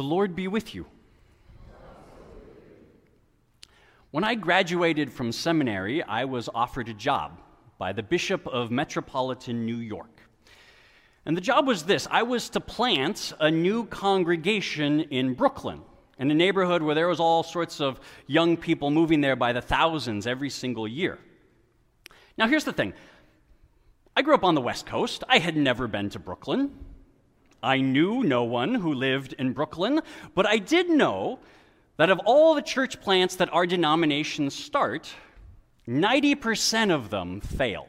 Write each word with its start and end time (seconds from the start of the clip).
The 0.00 0.04
Lord 0.04 0.34
be 0.34 0.48
with 0.48 0.74
you. 0.74 0.86
When 4.12 4.24
I 4.24 4.34
graduated 4.34 5.12
from 5.12 5.30
seminary, 5.30 6.02
I 6.02 6.24
was 6.24 6.48
offered 6.54 6.88
a 6.88 6.94
job 6.94 7.38
by 7.76 7.92
the 7.92 8.02
Bishop 8.02 8.46
of 8.46 8.70
Metropolitan 8.70 9.66
New 9.66 9.76
York. 9.76 10.22
And 11.26 11.36
the 11.36 11.42
job 11.42 11.66
was 11.66 11.82
this 11.82 12.08
I 12.10 12.22
was 12.22 12.48
to 12.48 12.60
plant 12.60 13.34
a 13.40 13.50
new 13.50 13.84
congregation 13.84 15.00
in 15.00 15.34
Brooklyn, 15.34 15.82
in 16.18 16.30
a 16.30 16.34
neighborhood 16.34 16.80
where 16.80 16.94
there 16.94 17.08
was 17.08 17.20
all 17.20 17.42
sorts 17.42 17.78
of 17.78 18.00
young 18.26 18.56
people 18.56 18.90
moving 18.90 19.20
there 19.20 19.36
by 19.36 19.52
the 19.52 19.60
thousands 19.60 20.26
every 20.26 20.48
single 20.48 20.88
year. 20.88 21.18
Now, 22.38 22.48
here's 22.48 22.64
the 22.64 22.72
thing 22.72 22.94
I 24.16 24.22
grew 24.22 24.32
up 24.32 24.44
on 24.44 24.54
the 24.54 24.62
West 24.62 24.86
Coast, 24.86 25.24
I 25.28 25.40
had 25.40 25.58
never 25.58 25.86
been 25.86 26.08
to 26.08 26.18
Brooklyn. 26.18 26.86
I 27.62 27.80
knew 27.80 28.22
no 28.22 28.44
one 28.44 28.74
who 28.74 28.94
lived 28.94 29.34
in 29.34 29.52
Brooklyn, 29.52 30.00
but 30.34 30.46
I 30.46 30.58
did 30.58 30.88
know 30.88 31.38
that 31.96 32.10
of 32.10 32.18
all 32.24 32.54
the 32.54 32.62
church 32.62 33.00
plants 33.00 33.36
that 33.36 33.52
our 33.52 33.66
denominations 33.66 34.54
start, 34.54 35.12
90% 35.86 36.90
of 36.90 37.10
them 37.10 37.40
fail. 37.40 37.88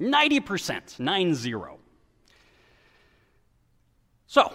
90%, 0.00 0.98
9 0.98 1.34
0. 1.34 1.78
So, 4.26 4.52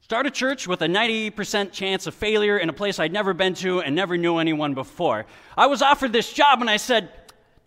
start 0.00 0.26
a 0.26 0.30
church 0.30 0.68
with 0.68 0.82
a 0.82 0.86
90% 0.86 1.72
chance 1.72 2.06
of 2.06 2.14
failure 2.14 2.58
in 2.58 2.68
a 2.68 2.72
place 2.74 2.98
I'd 2.98 3.12
never 3.12 3.32
been 3.32 3.54
to 3.54 3.80
and 3.80 3.94
never 3.94 4.18
knew 4.18 4.36
anyone 4.36 4.74
before. 4.74 5.24
I 5.56 5.66
was 5.66 5.80
offered 5.80 6.12
this 6.12 6.30
job 6.32 6.60
and 6.60 6.68
I 6.68 6.76
said, 6.76 7.10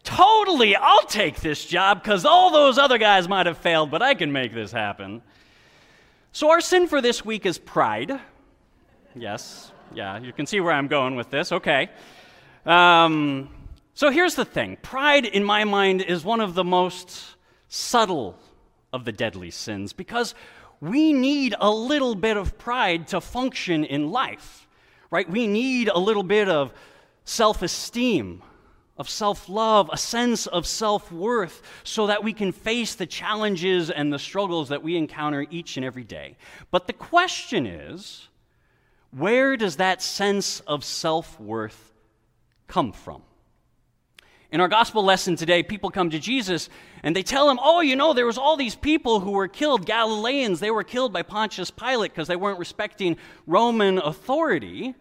Totally, 0.03 0.75
I'll 0.75 1.05
take 1.07 1.41
this 1.41 1.65
job 1.65 2.01
because 2.01 2.23
all 2.23 2.51
those 2.51 2.77
other 2.77 2.97
guys 2.97 3.27
might 3.27 3.45
have 3.45 3.57
failed, 3.57 3.91
but 3.91 4.01
I 4.01 4.13
can 4.13 4.31
make 4.31 4.53
this 4.53 4.71
happen. 4.71 5.21
So, 6.37 6.51
our 6.51 6.61
sin 6.61 6.85
for 6.85 7.01
this 7.01 7.25
week 7.25 7.47
is 7.47 7.57
pride. 7.57 8.11
Yes, 9.15 9.71
yeah, 9.91 10.19
you 10.19 10.31
can 10.31 10.45
see 10.45 10.59
where 10.59 10.71
I'm 10.71 10.87
going 10.87 11.15
with 11.15 11.31
this. 11.31 11.51
Okay. 11.51 11.89
Um, 12.63 13.49
so, 13.95 14.11
here's 14.11 14.35
the 14.35 14.45
thing 14.45 14.77
pride, 14.83 15.25
in 15.25 15.43
my 15.43 15.63
mind, 15.63 16.03
is 16.03 16.23
one 16.23 16.39
of 16.39 16.53
the 16.53 16.63
most 16.63 17.37
subtle 17.69 18.37
of 18.93 19.03
the 19.03 19.11
deadly 19.11 19.49
sins 19.49 19.93
because 19.93 20.35
we 20.79 21.11
need 21.11 21.55
a 21.59 21.71
little 21.71 22.13
bit 22.13 22.37
of 22.37 22.55
pride 22.59 23.07
to 23.07 23.19
function 23.19 23.83
in 23.83 24.11
life, 24.11 24.67
right? 25.09 25.27
We 25.27 25.47
need 25.47 25.87
a 25.87 25.97
little 25.97 26.21
bit 26.21 26.49
of 26.49 26.71
self 27.25 27.63
esteem, 27.63 28.43
of 28.97 29.09
self 29.09 29.47
love, 29.47 29.89
a 29.91 29.97
sense 29.97 30.47
of 30.47 30.65
self 30.65 31.11
worth, 31.11 31.61
so 31.83 32.07
that 32.07 32.23
we 32.23 32.33
can 32.33 32.51
face 32.51 32.95
the 32.95 33.05
challenges 33.05 33.89
and 33.89 34.11
the 34.11 34.19
struggles 34.19 34.69
that 34.69 34.83
we 34.83 34.95
encounter 34.95 35.45
each 35.49 35.77
and 35.77 35.85
every 35.85 36.03
day. 36.03 36.37
But 36.71 36.87
the 36.87 36.93
question 36.93 37.65
is 37.65 38.27
where 39.11 39.57
does 39.57 39.77
that 39.77 40.01
sense 40.01 40.59
of 40.61 40.83
self 40.83 41.39
worth 41.39 41.93
come 42.67 42.91
from? 42.91 43.21
In 44.49 44.61
our 44.61 44.69
gospel 44.69 45.03
lesson 45.03 45.35
today, 45.35 45.61
people 45.61 45.89
come 45.89 46.09
to 46.09 46.19
Jesus 46.19 46.69
and 47.03 47.13
they 47.13 47.23
tell 47.23 47.49
him, 47.49 47.59
Oh, 47.61 47.81
you 47.81 47.95
know, 47.95 48.13
there 48.13 48.25
was 48.25 48.37
all 48.37 48.55
these 48.55 48.75
people 48.75 49.19
who 49.19 49.31
were 49.31 49.49
killed, 49.49 49.85
Galileans. 49.85 50.59
They 50.59 50.71
were 50.71 50.85
killed 50.85 51.11
by 51.11 51.23
Pontius 51.23 51.69
Pilate 51.69 52.11
because 52.11 52.29
they 52.29 52.37
weren't 52.37 52.59
respecting 52.59 53.17
Roman 53.45 53.97
authority. 53.97 54.95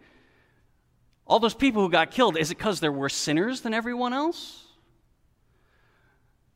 All 1.26 1.40
those 1.40 1.54
people 1.54 1.82
who 1.82 1.90
got 1.90 2.10
killed, 2.10 2.36
is 2.36 2.50
it 2.50 2.58
because 2.58 2.80
they're 2.80 2.92
worse 2.92 3.14
sinners 3.14 3.62
than 3.62 3.74
everyone 3.74 4.12
else? 4.12 4.64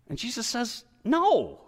And 0.09 0.17
Jesus 0.17 0.47
says, 0.47 0.85
No. 1.05 1.61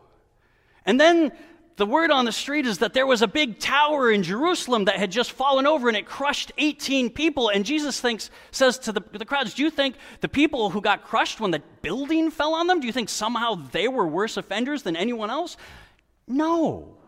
And 0.85 1.01
then 1.01 1.33
the 1.77 1.87
word 1.87 2.11
on 2.11 2.27
the 2.27 2.33
street 2.33 2.67
is 2.67 2.79
that 2.79 2.93
there 2.93 3.07
was 3.07 3.23
a 3.23 3.27
big 3.27 3.59
tower 3.59 4.11
in 4.11 4.23
Jerusalem 4.23 4.85
that 4.85 4.97
had 4.97 5.11
just 5.11 5.33
fallen 5.33 5.67
over 5.67 5.89
and 5.89 5.97
it 5.97 6.07
crushed 6.07 6.53
18 6.59 7.11
people. 7.11 7.49
And 7.49 7.65
Jesus 7.65 8.01
thinks, 8.01 8.31
says 8.51 8.79
to 8.81 8.93
the, 8.93 9.03
the 9.13 9.25
crowds, 9.25 9.55
Do 9.55 9.63
you 9.63 9.71
think 9.71 9.97
the 10.21 10.29
people 10.29 10.71
who 10.71 10.81
got 10.81 11.05
crushed 11.05 11.41
when 11.41 11.51
the 11.51 11.63
building 11.81 12.31
fell 12.31 12.55
on 12.55 12.67
them, 12.67 12.81
do 12.81 12.87
you 12.87 12.93
think 12.93 13.09
somehow 13.09 13.55
they 13.55 13.89
were 13.89 14.07
worse 14.07 14.37
offenders 14.37 14.83
than 14.83 14.97
anyone 14.97 15.31
else? 15.31 15.57
No. 16.29 16.99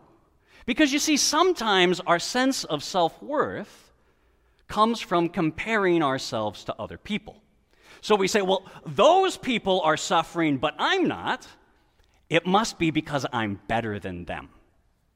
Because 0.65 0.91
you 0.91 0.99
see, 0.99 1.17
sometimes 1.17 1.99
our 2.01 2.19
sense 2.19 2.63
of 2.63 2.83
self 2.83 3.21
worth 3.21 3.84
comes 4.75 4.99
from 4.99 5.29
comparing 5.29 6.03
ourselves 6.03 6.65
to 6.65 6.75
other 6.77 6.97
people. 6.97 7.41
So 8.01 8.13
we 8.15 8.27
say, 8.27 8.41
Well, 8.41 8.65
those 8.85 9.37
people 9.37 9.79
are 9.85 9.95
suffering, 9.95 10.57
but 10.57 10.75
I'm 10.77 11.07
not. 11.07 11.47
It 12.29 12.45
must 12.45 12.77
be 12.77 12.91
because 12.91 13.25
I'm 13.31 13.57
better 13.69 13.99
than 13.99 14.25
them. 14.25 14.49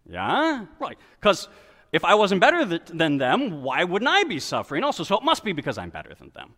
Yeah? 0.10 0.66
Right. 0.80 0.98
Because 1.20 1.50
if 1.92 2.06
I 2.06 2.16
wasn't 2.16 2.40
better 2.40 2.66
th- 2.66 2.84
than 3.04 3.18
them, 3.18 3.62
why 3.62 3.84
wouldn't 3.84 4.10
I 4.10 4.24
be 4.24 4.40
suffering 4.40 4.86
also? 4.86 5.04
So 5.04 5.18
it 5.18 5.24
must 5.24 5.44
be 5.44 5.52
because 5.52 5.78
I'm 5.78 5.90
better 5.90 6.14
than 6.16 6.32
them. 6.34 6.54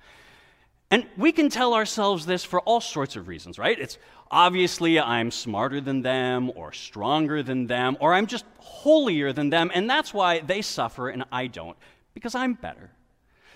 And 0.91 1.07
we 1.17 1.31
can 1.31 1.50
tell 1.50 1.73
ourselves 1.73 2.28
this 2.28 2.44
for 2.44 2.59
all 2.61 2.81
sorts 2.81 3.16
of 3.16 3.28
reasons, 3.28 3.57
right? 3.57 3.79
It's 3.79 3.97
obviously 4.29 5.00
I'm 5.00 5.31
smarter 5.31 5.81
than 5.81 6.03
them, 6.03 6.51
or 6.53 6.72
stronger 6.72 7.41
than 7.41 7.66
them, 7.66 7.97
or 8.00 8.13
I'm 8.13 8.28
just 8.28 8.45
holier 8.59 9.34
than 9.34 9.50
them, 9.50 9.72
and 9.73 9.90
that's 9.90 10.13
why 10.13 10.41
they 10.41 10.61
suffer 10.61 11.09
and 11.09 11.23
I 11.31 11.47
don't, 11.47 11.78
because 12.13 12.35
I'm 12.35 12.53
better. 12.53 12.91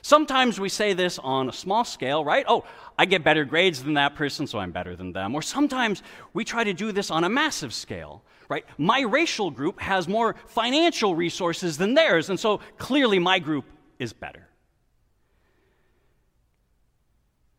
Sometimes 0.01 0.59
we 0.59 0.69
say 0.69 0.93
this 0.93 1.17
on 1.17 1.49
a 1.49 1.51
small 1.51 1.83
scale, 1.83 2.23
right? 2.23 2.45
Oh, 2.47 2.63
I 2.95 3.05
get 3.05 3.23
better 3.23 3.43
grades 3.43 3.83
than 3.83 3.95
that 3.95 4.13
person, 4.13 4.45
so 4.45 4.59
I'm 4.59 4.71
better 4.71 4.95
than 4.95 5.13
them. 5.13 5.33
Or 5.33 5.41
sometimes 5.41 6.03
we 6.31 6.45
try 6.45 6.63
to 6.63 6.73
do 6.73 6.91
this 6.91 7.09
on 7.09 7.23
a 7.23 7.29
massive 7.29 7.73
scale, 7.73 8.23
right? 8.47 8.66
My 8.77 9.01
racial 9.01 9.49
group 9.49 9.81
has 9.81 10.07
more 10.07 10.35
financial 10.45 11.16
resources 11.16 11.79
than 11.79 11.95
theirs, 11.95 12.29
and 12.29 12.39
so 12.39 12.59
clearly 12.77 13.17
my 13.17 13.39
group 13.39 13.66
is 13.97 14.13
better. 14.13 14.47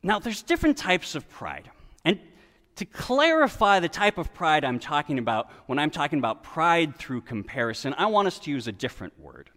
Now, 0.04 0.20
there's 0.20 0.42
different 0.42 0.76
types 0.76 1.16
of 1.16 1.28
pride. 1.28 1.68
And 2.04 2.20
to 2.76 2.84
clarify 2.84 3.80
the 3.80 3.88
type 3.88 4.18
of 4.18 4.32
pride 4.32 4.64
I'm 4.64 4.78
talking 4.78 5.18
about 5.18 5.50
when 5.66 5.80
I'm 5.80 5.90
talking 5.90 6.20
about 6.20 6.44
pride 6.44 6.94
through 6.94 7.22
comparison, 7.22 7.92
I 7.98 8.06
want 8.06 8.28
us 8.28 8.38
to 8.38 8.52
use 8.52 8.68
a 8.68 8.72
different 8.72 9.18
word. 9.18 9.50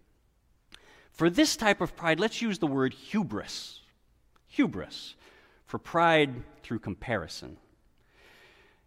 For 1.20 1.28
this 1.28 1.54
type 1.54 1.82
of 1.82 1.96
pride, 1.96 2.18
let's 2.18 2.40
use 2.40 2.60
the 2.60 2.66
word 2.66 2.94
hubris. 2.94 3.80
Hubris, 4.48 5.16
for 5.66 5.76
pride 5.76 6.30
through 6.62 6.78
comparison. 6.78 7.58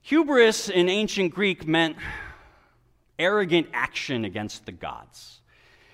Hubris 0.02 0.68
in 0.68 0.90
ancient 0.90 1.36
Greek 1.36 1.68
meant 1.68 1.96
arrogant 3.20 3.68
action 3.72 4.26
against 4.26 4.66
the 4.66 4.72
gods. 4.72 5.42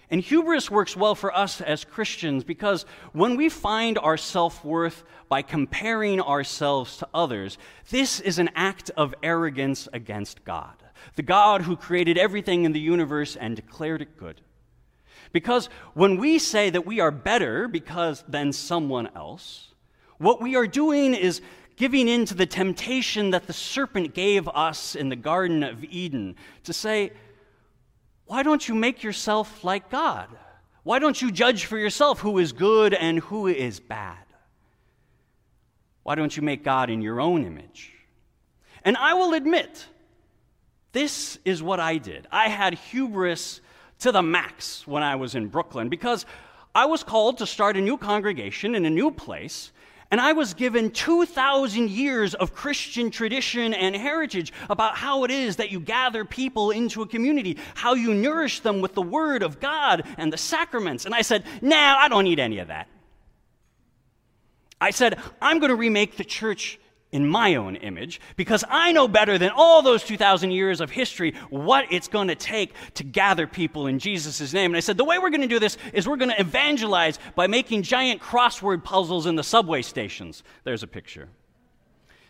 And 0.09 0.22
hubris 0.22 0.72
works 0.72 0.95
well 0.95 1.13
for 1.13 1.35
us 1.35 1.59
as 1.59 1.83
Christians 1.83 2.45
because 2.45 2.85
when 3.11 3.35
we 3.35 3.50
find 3.50 3.97
our 3.97 4.16
self 4.16 4.63
worth 4.63 5.03
by 5.27 5.41
comparing 5.41 6.21
ourselves 6.21 6.95
to 7.00 7.07
others, 7.13 7.57
this 7.89 8.21
is 8.21 8.39
an 8.39 8.50
act 8.56 8.91
of 8.95 9.13
arrogance 9.21 9.89
against 9.91 10.45
God, 10.45 10.75
the 11.17 11.21
God 11.21 11.63
who 11.63 11.75
created 11.75 12.17
everything 12.17 12.63
in 12.63 12.71
the 12.71 12.79
universe 12.79 13.35
and 13.35 13.57
declared 13.57 14.01
it 14.01 14.16
good. 14.16 14.39
Because 15.31 15.69
when 15.94 16.17
we 16.17 16.40
say 16.40 16.69
that 16.69 16.85
we 16.85 17.00
are 17.00 17.12
better 17.12 17.67
because 17.67 18.23
than 18.28 18.51
someone 18.51 19.09
else, 19.16 19.67
what 20.17 20.41
we 20.41 20.56
are 20.56 20.67
doing 20.67 21.13
is 21.13 21.41
giving 21.75 22.07
in 22.07 22.25
to 22.25 22.34
the 22.34 22.45
temptation 22.45 23.29
that 23.31 23.47
the 23.47 23.53
serpent 23.53 24.13
gave 24.13 24.47
us 24.50 24.95
in 24.95 25.09
the 25.09 25.16
Garden 25.16 25.63
of 25.63 25.84
Eden 25.84 26.35
to 26.63 26.73
say, 26.73 27.12
why 28.25 28.44
don't 28.44 28.68
you 28.68 28.75
make 28.75 29.01
yourself 29.01 29.63
like 29.63 29.89
God? 29.89 30.28
Why 30.84 31.00
don't 31.00 31.22
you 31.22 31.31
judge 31.31 31.66
for 31.66 31.78
yourself 31.78 32.19
who 32.19 32.38
is 32.38 32.51
good 32.51 32.94
and 32.94 33.19
who 33.19 33.47
is 33.47 33.79
bad? 33.79 34.18
Why 36.03 36.16
don't 36.16 36.35
you 36.35 36.44
make 36.44 36.63
God 36.63 36.89
in 36.89 37.01
your 37.01 37.22
own 37.22 37.45
image? 37.45 37.94
And 38.84 38.97
I 38.97 39.13
will 39.13 39.34
admit, 39.34 39.85
this 40.91 41.38
is 41.45 41.62
what 41.62 41.79
I 41.79 41.97
did. 41.97 42.28
I 42.31 42.50
had 42.50 42.73
hubris 42.73 43.62
to 43.99 44.11
the 44.11 44.21
max 44.21 44.87
when 44.87 45.03
I 45.03 45.15
was 45.15 45.35
in 45.35 45.47
Brooklyn 45.47 45.89
because 45.89 46.25
I 46.74 46.85
was 46.85 47.03
called 47.03 47.38
to 47.39 47.45
start 47.45 47.77
a 47.77 47.81
new 47.81 47.97
congregation 47.97 48.75
in 48.75 48.85
a 48.85 48.89
new 48.89 49.12
place. 49.12 49.71
And 50.12 50.19
I 50.19 50.33
was 50.33 50.56
given 50.56 50.89
2,000 50.89 51.89
years 51.91 52.33
of 52.33 52.56
Christian 52.56 53.12
tradition 53.12 53.75
and 53.75 53.95
heritage 53.95 54.51
about 54.68 54.95
how 54.95 55.24
it 55.24 55.29
is 55.29 55.57
that 55.57 55.69
you 55.69 55.79
gather 55.79 56.25
people 56.25 56.71
into 56.71 57.03
a 57.03 57.07
community, 57.07 57.57
how 57.75 57.94
you 57.94 58.15
nourish 58.15 58.62
them 58.62 58.81
with 58.81 58.95
the 58.95 59.03
Word 59.03 59.44
of 59.44 59.59
God 59.59 60.03
and 60.18 60.33
the 60.33 60.38
sacraments. 60.38 61.06
And 61.06 61.13
I 61.13 61.21
said, 61.21 61.44
nah, 61.62 61.95
I 61.97 62.07
don't 62.09 62.24
need 62.24 62.39
any 62.39 62.57
of 62.57 62.69
that. 62.69 62.88
I 64.81 64.89
said, 64.91 65.19
I'm 65.41 65.59
going 65.59 65.69
to 65.69 65.75
remake 65.75 66.18
the 66.18 66.24
church 66.24 66.79
in 67.11 67.27
my 67.27 67.56
own 67.56 67.75
image 67.75 68.21
because 68.35 68.63
I 68.69 68.91
know 68.91 69.07
better 69.07 69.38
than 69.38 69.50
all 69.56 69.81
those 69.81 70.03
2,000 70.03 70.51
years 70.51 70.79
of 70.79 70.91
history 70.91 71.33
what 71.50 71.91
it's 71.91 72.07
going 72.07 72.27
to 72.27 72.35
take 72.35 72.73
to 72.95 73.03
gather 73.03 73.47
people 73.47 73.88
in 73.88 74.00
Jesus' 74.00 74.53
name. 74.53 74.71
And 74.71 74.77
I 74.77 74.81
said, 74.81 74.97
the 74.97 75.03
way 75.03 75.17
we're 75.17 75.31
going 75.31 75.41
to 75.41 75.47
do 75.47 75.59
this 75.59 75.77
is 75.94 76.07
we're 76.07 76.17
going 76.17 76.29
to 76.29 76.39
evangelize 76.39 77.17
by 77.35 77.47
making 77.47 77.83
giant 77.83 78.21
crossword 78.21 78.83
puzzles 78.83 79.25
in 79.25 79.35
the 79.35 79.44
subway 79.44 79.81
stations. 79.81 80.44
There's 80.63 80.83
a 80.83 80.88
picture. 80.88 81.29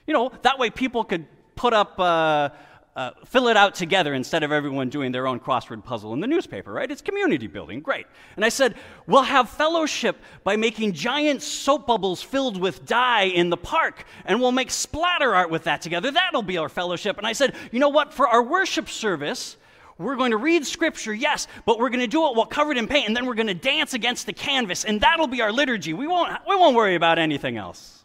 You 0.07 0.13
know, 0.13 0.31
that 0.43 0.57
way 0.57 0.69
people 0.69 1.03
could 1.03 1.27
put 1.55 1.73
up. 1.73 1.99
Uh, 1.99 2.49
uh, 2.95 3.12
fill 3.25 3.47
it 3.47 3.56
out 3.56 3.75
together 3.75 4.13
instead 4.13 4.44
of 4.44 4.51
everyone 4.51 4.89
doing 4.89 5.12
their 5.12 5.27
own 5.27 5.39
crossword 5.39 5.83
puzzle 5.83 6.13
in 6.13 6.19
the 6.19 6.27
newspaper, 6.27 6.74
right? 6.74 6.89
It's 6.89 7.01
community 7.01 7.47
building, 7.47 7.80
great. 7.80 8.07
And 8.36 8.44
I 8.44 8.50
said, 8.50 8.75
we'll 9.07 9.24
have 9.24 9.50
fellowship 9.50 10.18
by 10.44 10.56
making 10.56 10.94
giant 10.94 11.41
soap 11.41 11.88
bubbles 11.88 12.21
filled 12.21 12.59
with 12.59 12.86
dye 12.86 13.24
in 13.24 13.50
the 13.50 13.57
park, 13.57 14.06
and 14.25 14.41
we'll 14.41 14.51
make 14.51 14.71
splatter 14.71 15.36
art 15.36 15.50
with 15.50 15.63
that 15.63 15.81
together. 15.81 16.12
That'll 16.12 16.41
be 16.41 16.57
our 16.57 16.69
fellowship. 16.69 17.18
And 17.18 17.27
I 17.27 17.33
said, 17.33 17.56
you 17.71 17.80
know 17.80 17.89
what? 17.89 18.13
For 18.13 18.27
our 18.27 18.44
worship 18.44 18.89
service, 18.89 19.56
we're 19.97 20.15
going 20.15 20.31
to 20.31 20.38
read 20.38 20.65
scripture, 20.65 21.13
yes, 21.13 21.47
but 21.65 21.77
we're 21.77 21.89
going 21.89 22.00
to 22.00 22.07
do 22.07 22.25
it 22.27 22.35
while 22.35 22.45
covered 22.45 22.77
in 22.77 22.88
paint, 22.88 23.07
and 23.07 23.15
then 23.15 23.25
we're 23.25 23.35
going 23.35 23.47
to 23.47 23.53
dance 23.53 23.94
against 23.94 24.25
the 24.25 24.33
canvas, 24.33 24.85
and 24.85 25.00
that'll 25.01 25.27
be 25.27 25.42
our 25.42 25.51
liturgy. 25.51 25.94
We 25.94 26.07
won't, 26.07 26.31
we 26.47 26.56
won't 26.56 26.75
worry 26.75 26.95
about 26.95 27.19
anything 27.19 27.57
else. 27.57 28.03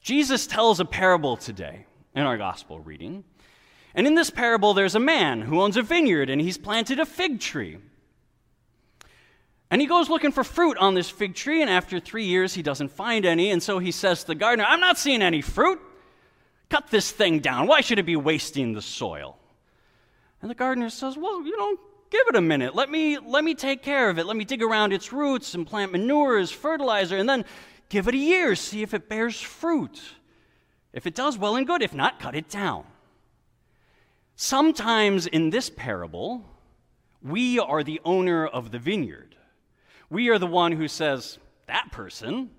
Jesus 0.00 0.46
tells 0.46 0.80
a 0.80 0.84
parable 0.84 1.36
today 1.36 1.86
in 2.14 2.22
our 2.22 2.36
gospel 2.36 2.80
reading. 2.80 3.24
And 3.94 4.06
in 4.06 4.14
this 4.14 4.30
parable, 4.30 4.74
there's 4.74 4.94
a 4.94 5.00
man 5.00 5.42
who 5.42 5.60
owns 5.60 5.76
a 5.76 5.82
vineyard 5.82 6.30
and 6.30 6.40
he's 6.40 6.58
planted 6.58 6.98
a 6.98 7.06
fig 7.06 7.40
tree. 7.40 7.78
And 9.70 9.80
he 9.80 9.86
goes 9.86 10.10
looking 10.10 10.32
for 10.32 10.44
fruit 10.44 10.76
on 10.76 10.92
this 10.92 11.08
fig 11.08 11.34
tree, 11.34 11.62
and 11.62 11.70
after 11.70 11.98
three 11.98 12.26
years, 12.26 12.52
he 12.52 12.62
doesn't 12.62 12.90
find 12.90 13.24
any. 13.24 13.50
And 13.50 13.62
so 13.62 13.78
he 13.78 13.90
says 13.90 14.20
to 14.20 14.26
the 14.26 14.34
gardener, 14.34 14.66
I'm 14.68 14.80
not 14.80 14.98
seeing 14.98 15.22
any 15.22 15.40
fruit. 15.40 15.80
Cut 16.68 16.90
this 16.90 17.10
thing 17.10 17.38
down. 17.38 17.66
Why 17.66 17.80
should 17.80 17.98
it 17.98 18.04
be 18.04 18.16
wasting 18.16 18.74
the 18.74 18.82
soil? 18.82 19.38
And 20.42 20.50
the 20.50 20.54
gardener 20.54 20.90
says, 20.90 21.16
Well, 21.16 21.42
you 21.42 21.56
know, 21.56 21.76
give 22.10 22.20
it 22.28 22.36
a 22.36 22.42
minute. 22.42 22.74
Let 22.74 22.90
me, 22.90 23.18
let 23.18 23.44
me 23.44 23.54
take 23.54 23.82
care 23.82 24.10
of 24.10 24.18
it. 24.18 24.26
Let 24.26 24.36
me 24.36 24.44
dig 24.44 24.62
around 24.62 24.92
its 24.92 25.10
roots 25.10 25.54
and 25.54 25.66
plant 25.66 25.92
manures, 25.92 26.50
fertilizer, 26.50 27.16
and 27.16 27.26
then 27.26 27.46
give 27.88 28.08
it 28.08 28.14
a 28.14 28.18
year, 28.18 28.54
see 28.54 28.82
if 28.82 28.92
it 28.92 29.08
bears 29.08 29.40
fruit. 29.40 30.02
If 30.92 31.06
it 31.06 31.14
does, 31.14 31.38
well 31.38 31.56
and 31.56 31.66
good. 31.66 31.82
If 31.82 31.94
not, 31.94 32.20
cut 32.20 32.34
it 32.34 32.48
down. 32.48 32.84
Sometimes 34.36 35.26
in 35.26 35.50
this 35.50 35.70
parable, 35.70 36.44
we 37.22 37.58
are 37.58 37.82
the 37.82 38.00
owner 38.04 38.46
of 38.46 38.70
the 38.70 38.78
vineyard. 38.78 39.36
We 40.10 40.28
are 40.28 40.38
the 40.38 40.46
one 40.46 40.72
who 40.72 40.88
says, 40.88 41.38
That 41.66 41.92
person, 41.92 42.50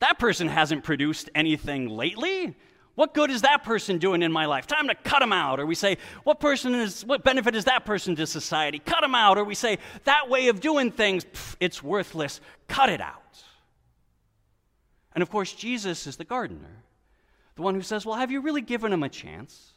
that 0.00 0.18
person 0.18 0.48
hasn't 0.48 0.84
produced 0.84 1.30
anything 1.34 1.88
lately. 1.88 2.56
What 2.94 3.14
good 3.14 3.30
is 3.30 3.42
that 3.42 3.64
person 3.64 3.98
doing 3.98 4.22
in 4.22 4.32
my 4.32 4.44
life? 4.46 4.66
Time 4.66 4.88
to 4.88 4.94
cut 4.94 5.20
them 5.20 5.32
out. 5.32 5.58
Or 5.58 5.64
we 5.64 5.74
say, 5.74 5.96
what 6.24 6.40
person 6.40 6.74
is, 6.74 7.04
what 7.04 7.24
benefit 7.24 7.54
is 7.54 7.64
that 7.64 7.86
person 7.86 8.14
to 8.16 8.26
society? 8.26 8.78
Cut 8.78 9.00
them 9.00 9.14
out. 9.14 9.38
Or 9.38 9.44
we 9.44 9.54
say, 9.54 9.78
that 10.04 10.28
way 10.28 10.48
of 10.48 10.60
doing 10.60 10.90
things, 10.90 11.24
pff, 11.24 11.56
it's 11.58 11.82
worthless. 11.82 12.40
Cut 12.68 12.90
it 12.90 13.00
out. 13.00 13.42
And 15.14 15.22
of 15.22 15.30
course, 15.30 15.52
Jesus 15.52 16.06
is 16.06 16.16
the 16.16 16.24
gardener. 16.24 16.82
The 17.56 17.62
one 17.62 17.74
who 17.74 17.82
says, 17.82 18.06
Well, 18.06 18.16
have 18.16 18.30
you 18.30 18.40
really 18.40 18.62
given 18.62 18.90
them 18.90 19.02
a 19.02 19.08
chance? 19.08 19.72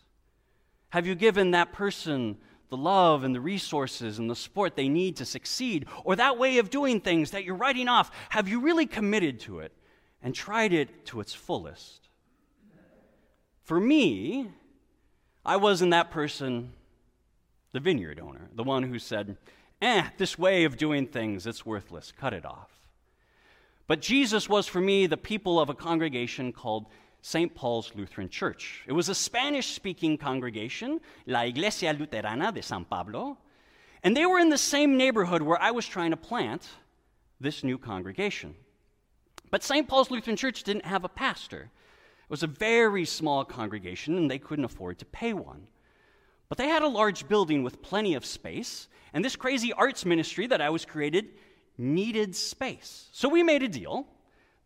Have 0.89 1.06
you 1.06 1.16
given 1.16 1.51
that 1.51 1.74
person 1.74 2.38
the 2.69 2.77
love 2.77 3.24
and 3.24 3.36
the 3.36 3.42
resources 3.42 4.18
and 4.18 4.30
the 4.30 4.36
support 4.36 4.75
they 4.75 4.89
need 4.89 5.18
to 5.18 5.25
succeed? 5.25 5.86
Or 6.04 6.16
that 6.16 6.38
way 6.38 6.57
of 6.57 6.69
doing 6.69 7.00
things 7.00 7.31
that 7.31 7.44
you're 7.44 7.56
writing 7.56 7.88
off, 7.88 8.12
have 8.30 8.48
you 8.48 8.60
really 8.60 8.86
committed 8.86 9.39
to 9.42 9.60
it 9.60 9.74
and 10.24 10.33
tried 10.33 10.74
it 10.74 11.06
to 11.07 11.19
its 11.19 11.33
fullest? 11.33 12.10
For 13.63 13.80
me, 13.80 14.50
I 15.45 15.57
wasn't 15.57 15.92
that 15.92 16.12
person, 16.12 16.71
the 17.71 17.80
vineyard 17.80 18.19
owner, 18.19 18.50
the 18.54 18.63
one 18.63 18.83
who 18.83 19.00
said, 19.00 19.38
eh, 19.81 20.07
this 20.18 20.38
way 20.38 20.63
of 20.63 20.78
doing 20.78 21.07
things, 21.07 21.45
it's 21.45 21.66
worthless, 21.66 22.13
cut 22.18 22.33
it 22.33 22.45
off. 22.45 22.80
But 23.88 24.01
Jesus 24.01 24.50
was 24.50 24.66
for 24.66 24.81
me 24.81 25.06
the 25.06 25.18
people 25.18 25.60
of 25.60 25.69
a 25.69 25.75
congregation 25.75 26.51
called 26.51 26.88
St. 27.25 27.56
Paul's 27.56 27.92
Lutheran 27.95 28.30
Church. 28.30 28.83
It 28.86 28.92
was 28.92 29.10
a 29.10 29.16
Spanish 29.16 29.74
speaking 29.74 30.16
congregation, 30.16 31.01
La 31.25 31.42
Iglesia 31.42 31.92
Luterana 31.92 32.54
de 32.54 32.62
San 32.62 32.86
Pablo, 32.86 33.39
and 34.04 34.16
they 34.16 34.27
were 34.27 34.38
in 34.38 34.50
the 34.50 34.60
same 34.60 34.95
neighborhood 34.95 35.42
where 35.42 35.60
I 35.60 35.72
was 35.72 35.88
trying 35.88 36.12
to 36.12 36.18
plant 36.18 36.69
this 37.39 37.63
new 37.63 37.80
congregation. 37.80 38.54
But 39.50 39.63
St. 39.63 39.88
Paul's 39.88 40.12
Lutheran 40.12 40.36
Church 40.38 40.62
didn't 40.62 40.86
have 40.86 41.04
a 41.04 41.10
pastor. 41.10 41.62
It 41.62 42.30
was 42.30 42.44
a 42.44 42.48
very 42.48 43.06
small 43.06 43.44
congregation, 43.44 44.18
and 44.19 44.30
they 44.30 44.38
couldn't 44.38 44.66
afford 44.66 45.00
to 45.00 45.06
pay 45.06 45.33
one. 45.33 45.68
But 46.48 46.60
they 46.60 46.68
had 46.68 46.83
a 46.83 46.88
large 46.88 47.28
building 47.28 47.63
with 47.63 47.81
plenty 47.81 48.13
of 48.13 48.24
space, 48.24 48.88
and 49.16 49.25
this 49.25 49.36
crazy 49.36 49.74
arts 49.74 50.06
ministry 50.06 50.45
that 50.45 50.62
I 50.62 50.69
was 50.69 50.86
created 50.86 51.30
needed 51.75 52.36
space. 52.36 53.10
So 53.13 53.28
we 53.30 53.42
made 53.42 53.63
a 53.63 53.68
deal. 53.68 54.06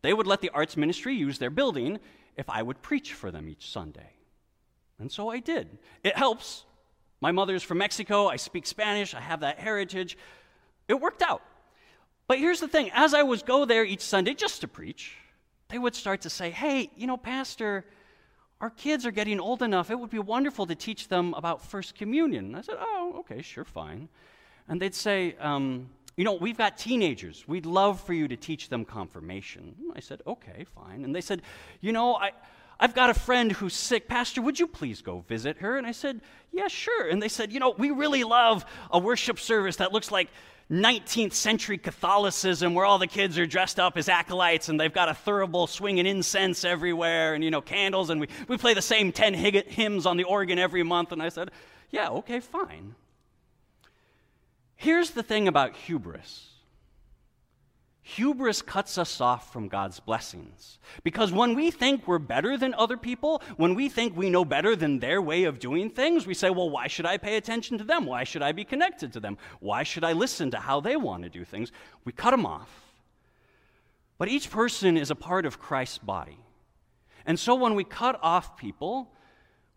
They 0.02 0.14
would 0.14 0.28
let 0.28 0.42
the 0.42 0.50
arts 0.50 0.76
ministry 0.76 1.16
use 1.16 1.40
their 1.40 1.50
building, 1.50 2.00
if 2.40 2.50
I 2.50 2.64
would 2.64 2.82
preach 2.82 3.14
for 3.14 3.32
them 3.32 3.50
each 3.50 3.70
Sunday. 3.70 4.14
And 4.98 5.12
so 5.12 5.30
I 5.30 5.40
did. 5.40 5.78
It 6.06 6.16
helps. 6.16 6.64
My 7.20 7.34
mother's 7.34 7.64
from 7.64 7.80
Mexico. 7.80 8.28
I 8.28 8.38
speak 8.38 8.66
Spanish. 8.66 9.14
I 9.14 9.20
have 9.20 9.42
that 9.42 9.60
heritage. 9.60 10.18
It 10.88 11.02
worked 11.02 11.22
out. 11.22 11.42
But 12.28 12.40
here's 12.40 12.62
the 12.62 12.70
thing 12.70 12.92
as 12.94 13.14
I 13.14 13.24
would 13.24 13.46
go 13.46 13.66
there 13.66 13.84
each 13.84 14.02
Sunday 14.02 14.34
just 14.34 14.62
to 14.62 14.70
preach, 14.70 15.18
they 15.68 15.78
would 15.78 15.96
start 15.96 16.22
to 16.22 16.30
say, 16.30 16.50
Hey, 16.50 16.90
you 16.96 17.08
know, 17.08 17.18
Pastor, 17.18 17.84
our 18.62 18.70
kids 18.70 19.06
are 19.06 19.12
getting 19.12 19.42
old 19.42 19.62
enough. 19.62 19.92
It 19.92 20.00
would 20.00 20.10
be 20.10 20.20
wonderful 20.20 20.66
to 20.68 20.76
teach 20.76 21.10
them 21.10 21.34
about 21.34 21.62
First 21.62 21.94
Communion. 21.96 22.56
I 22.56 22.62
said, 22.62 22.78
Oh, 22.80 23.16
okay, 23.20 23.42
sure, 23.42 23.66
fine. 23.66 24.08
And 24.70 24.82
they'd 24.82 24.96
say, 24.96 25.36
um, 25.42 25.90
you 26.20 26.26
know, 26.26 26.34
we've 26.34 26.58
got 26.58 26.78
teenagers. 26.78 27.46
We'd 27.48 27.66
love 27.66 28.02
for 28.02 28.12
you 28.12 28.28
to 28.28 28.36
teach 28.36 28.68
them 28.68 28.84
confirmation. 28.84 29.74
I 29.96 30.02
said, 30.02 30.22
Okay, 30.28 30.66
fine. 30.76 31.06
And 31.06 31.16
they 31.16 31.22
said, 31.22 31.42
You 31.80 31.94
know, 31.94 32.16
I, 32.16 32.32
I've 32.78 32.94
got 32.94 33.10
a 33.10 33.14
friend 33.14 33.54
who's 33.54 33.74
sick. 33.74 34.10
Pastor, 34.10 34.42
would 34.42 34.60
you 34.60 34.68
please 34.68 35.02
go 35.02 35.24
visit 35.30 35.60
her? 35.60 35.78
And 35.78 35.88
I 35.88 35.94
said, 35.94 36.20
Yeah, 36.52 36.68
sure. 36.68 37.08
And 37.08 37.24
they 37.24 37.30
said, 37.30 37.54
You 37.54 37.62
know, 37.62 37.74
we 37.78 37.92
really 37.92 38.26
love 38.26 38.66
a 38.92 39.00
worship 39.00 39.40
service 39.40 39.78
that 39.78 39.94
looks 39.94 40.12
like 40.12 40.28
19th 40.70 41.32
century 41.32 41.78
Catholicism 41.78 42.74
where 42.74 42.84
all 42.84 43.00
the 43.00 43.08
kids 43.08 43.40
are 43.40 43.46
dressed 43.46 43.80
up 43.80 43.96
as 43.96 44.10
acolytes 44.10 44.68
and 44.68 44.78
they've 44.78 44.94
got 44.94 45.08
a 45.08 45.14
thurible 45.14 45.70
swinging 45.70 46.06
incense 46.06 46.66
everywhere 46.66 47.34
and, 47.34 47.46
you 47.46 47.50
know, 47.50 47.62
candles. 47.62 48.10
And 48.10 48.20
we, 48.20 48.28
we 48.50 48.58
play 48.58 48.74
the 48.74 48.82
same 48.82 49.14
10 49.14 49.36
hymns 49.36 50.06
on 50.06 50.18
the 50.18 50.26
organ 50.26 50.60
every 50.60 50.84
month. 50.84 51.14
And 51.14 51.24
I 51.24 51.30
said, 51.30 51.52
Yeah, 51.92 52.10
okay, 52.10 52.42
fine. 52.42 52.96
Here's 54.80 55.10
the 55.10 55.24
thing 55.24 55.50
about 55.50 55.76
hubris 55.76 56.50
hubris 58.02 58.62
cuts 58.62 58.98
us 58.98 59.22
off 59.22 59.52
from 59.54 59.68
God's 59.68 60.00
blessings. 60.00 60.80
Because 61.04 61.32
when 61.32 61.54
we 61.54 61.70
think 61.70 62.08
we're 62.08 62.18
better 62.18 62.58
than 62.58 62.74
other 62.74 62.98
people, 62.98 63.44
when 63.58 63.76
we 63.76 63.88
think 63.88 64.16
we 64.16 64.30
know 64.30 64.44
better 64.44 64.74
than 64.76 65.00
their 65.00 65.22
way 65.22 65.44
of 65.44 65.60
doing 65.60 65.90
things, 65.90 66.26
we 66.26 66.34
say, 66.34 66.50
well, 66.50 66.70
why 66.70 66.88
should 66.88 67.06
I 67.06 67.18
pay 67.18 67.36
attention 67.36 67.78
to 67.78 67.84
them? 67.84 68.06
Why 68.06 68.24
should 68.24 68.42
I 68.42 68.52
be 68.52 68.64
connected 68.64 69.14
to 69.14 69.20
them? 69.20 69.38
Why 69.60 69.84
should 69.84 70.04
I 70.04 70.14
listen 70.14 70.50
to 70.52 70.58
how 70.58 70.80
they 70.80 70.96
want 70.96 71.24
to 71.24 71.30
do 71.30 71.46
things? 71.46 71.72
We 72.04 72.12
cut 72.12 72.32
them 72.32 72.46
off. 72.46 72.70
But 74.18 74.30
each 74.30 74.50
person 74.50 74.98
is 74.98 75.12
a 75.12 75.16
part 75.16 75.46
of 75.46 75.60
Christ's 75.60 76.00
body. 76.00 76.40
And 77.26 77.38
so 77.38 77.54
when 77.54 77.76
we 77.76 77.84
cut 77.84 78.18
off 78.24 78.58
people, 78.58 79.12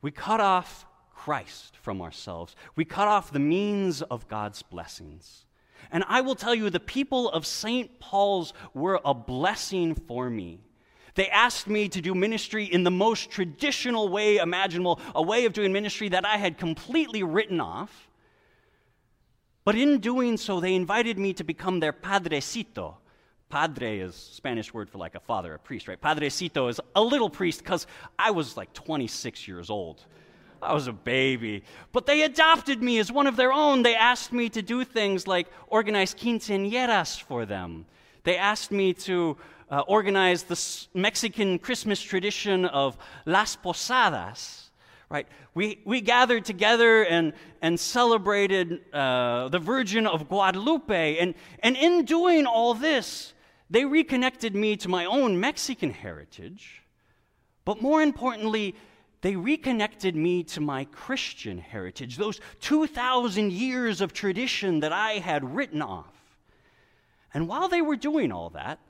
we 0.01 0.11
cut 0.11 0.41
off 0.41 0.87
Christ 1.25 1.77
from 1.77 2.03
ourselves. 2.03 2.57
We 2.75 2.85
cut 2.85 3.07
off 3.07 3.31
the 3.31 3.39
means 3.39 4.03
of 4.03 4.27
God's 4.27 4.61
blessings. 4.61 5.47
And 5.93 6.03
I 6.09 6.21
will 6.21 6.35
tell 6.35 6.53
you, 6.53 6.69
the 6.69 6.81
people 6.81 7.31
of 7.31 7.47
St. 7.47 8.01
Paul's 8.01 8.53
were 8.75 9.01
a 9.05 9.15
blessing 9.15 9.95
for 9.95 10.29
me. 10.29 10.59
They 11.15 11.29
asked 11.29 11.69
me 11.69 11.89
to 11.91 12.01
do 12.01 12.13
ministry 12.13 12.65
in 12.65 12.83
the 12.83 12.91
most 12.91 13.31
traditional 13.31 14.09
way 14.09 14.39
imaginable, 14.39 14.99
a 15.15 15.23
way 15.23 15.45
of 15.45 15.53
doing 15.53 15.73
ministry 15.73 16.09
that 16.09 16.27
I 16.27 16.39
had 16.39 16.59
completely 16.59 17.23
written 17.23 17.61
off. 17.61 18.09
But 19.65 19.77
in 19.77 20.01
doing 20.01 20.37
so, 20.37 20.59
they 20.59 20.75
invited 20.75 21.21
me 21.21 21.35
to 21.35 21.45
become 21.45 21.79
their 21.79 21.93
padrecito. 21.93 22.97
Padre 23.49 24.01
is 24.01 24.17
Spanish 24.17 24.75
word 24.75 24.91
for 24.91 24.99
like 24.99 25.15
a 25.15 25.21
father, 25.21 25.55
a 25.55 25.59
priest, 25.59 25.87
right? 25.87 26.01
Padrecito 26.01 26.69
is 26.69 26.81
a 26.97 27.03
little 27.03 27.31
priest 27.31 27.61
because 27.63 27.87
I 28.19 28.33
was 28.33 28.57
like 28.57 28.73
26 28.73 29.47
years 29.47 29.71
old. 29.71 30.05
I 30.63 30.73
was 30.73 30.87
a 30.87 30.93
baby. 30.93 31.65
But 31.93 32.07
they 32.07 32.23
adopted 32.23 32.83
me 32.83 32.99
as 32.99 33.11
one 33.11 33.27
of 33.27 33.37
their 33.37 33.53
own. 33.53 33.83
They 33.83 33.95
asked 33.95 34.33
me 34.33 34.49
to 34.51 34.63
do 34.63 34.85
things 34.85 35.27
like 35.27 35.49
organize 35.67 36.15
quinceañeras 36.15 37.21
for 37.21 37.45
them. 37.45 37.87
They 38.25 38.37
asked 38.37 38.71
me 38.71 38.95
to 38.95 39.37
uh, 39.71 39.81
organize 39.81 40.45
the 40.45 40.99
Mexican 40.99 41.59
Christmas 41.59 42.01
tradition 42.01 42.65
of 42.67 42.97
Las 43.27 43.57
Posadas. 43.57 44.71
Right? 45.09 45.27
We, 45.55 45.81
we 45.85 46.01
gathered 46.01 46.45
together 46.45 47.03
and, 47.03 47.35
and 47.61 47.79
celebrated 47.79 48.81
uh, 48.95 49.49
the 49.49 49.59
Virgin 49.59 50.07
of 50.07 50.29
Guadalupe. 50.29 51.19
And, 51.19 51.35
and 51.59 51.77
in 51.77 52.05
doing 52.05 52.47
all 52.47 52.73
this, 52.73 53.35
they 53.69 53.85
reconnected 53.85 54.55
me 54.55 54.77
to 54.77 54.89
my 54.89 55.05
own 55.05 55.41
Mexican 55.41 55.91
heritage. 55.91 56.83
But 57.65 57.83
more 57.83 58.03
importantly, 58.03 58.75
they 59.23 59.37
reconnected 59.37 60.15
me 60.15 60.43
to 60.43 60.61
my 60.61 60.85
Christian 60.85 61.59
heritage, 61.59 62.17
those 62.17 62.41
2,000 62.61 63.53
years 63.53 64.01
of 64.01 64.13
tradition 64.13 64.81
that 64.81 64.93
I 64.93 65.13
had 65.13 65.55
written 65.55 65.81
off. 65.81 66.13
And 67.33 67.49
while 67.49 67.69
they 67.69 67.81
were 67.81 67.97
doing 67.97 68.31
all 68.31 68.51
that, 68.51 68.81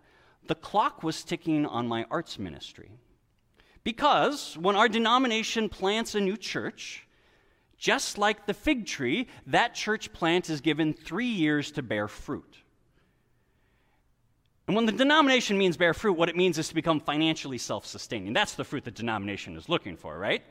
the 0.46 0.54
clock 0.54 1.02
was 1.02 1.22
ticking 1.22 1.66
on 1.66 1.86
my 1.86 2.06
arts 2.10 2.38
ministry. 2.38 2.90
Because 3.84 4.56
when 4.58 4.74
our 4.74 4.88
denomination 4.88 5.68
plants 5.68 6.14
a 6.14 6.20
new 6.20 6.36
church, 6.36 7.06
just 7.76 8.16
like 8.16 8.46
the 8.46 8.54
fig 8.54 8.86
tree, 8.86 9.28
that 9.46 9.74
church 9.74 10.12
plant 10.12 10.48
is 10.48 10.60
given 10.60 10.94
three 10.94 11.26
years 11.26 11.70
to 11.72 11.82
bear 11.82 12.08
fruit. 12.08 12.61
And 14.66 14.76
when 14.76 14.86
the 14.86 14.92
denomination 14.92 15.58
means 15.58 15.76
bear 15.76 15.92
fruit, 15.92 16.12
what 16.12 16.28
it 16.28 16.36
means 16.36 16.56
is 16.56 16.68
to 16.68 16.74
become 16.74 17.00
financially 17.00 17.58
self 17.58 17.86
sustaining. 17.86 18.32
That's 18.32 18.54
the 18.54 18.64
fruit 18.64 18.84
the 18.84 18.90
denomination 18.90 19.56
is 19.56 19.68
looking 19.68 19.96
for, 19.96 20.16
right? 20.18 20.42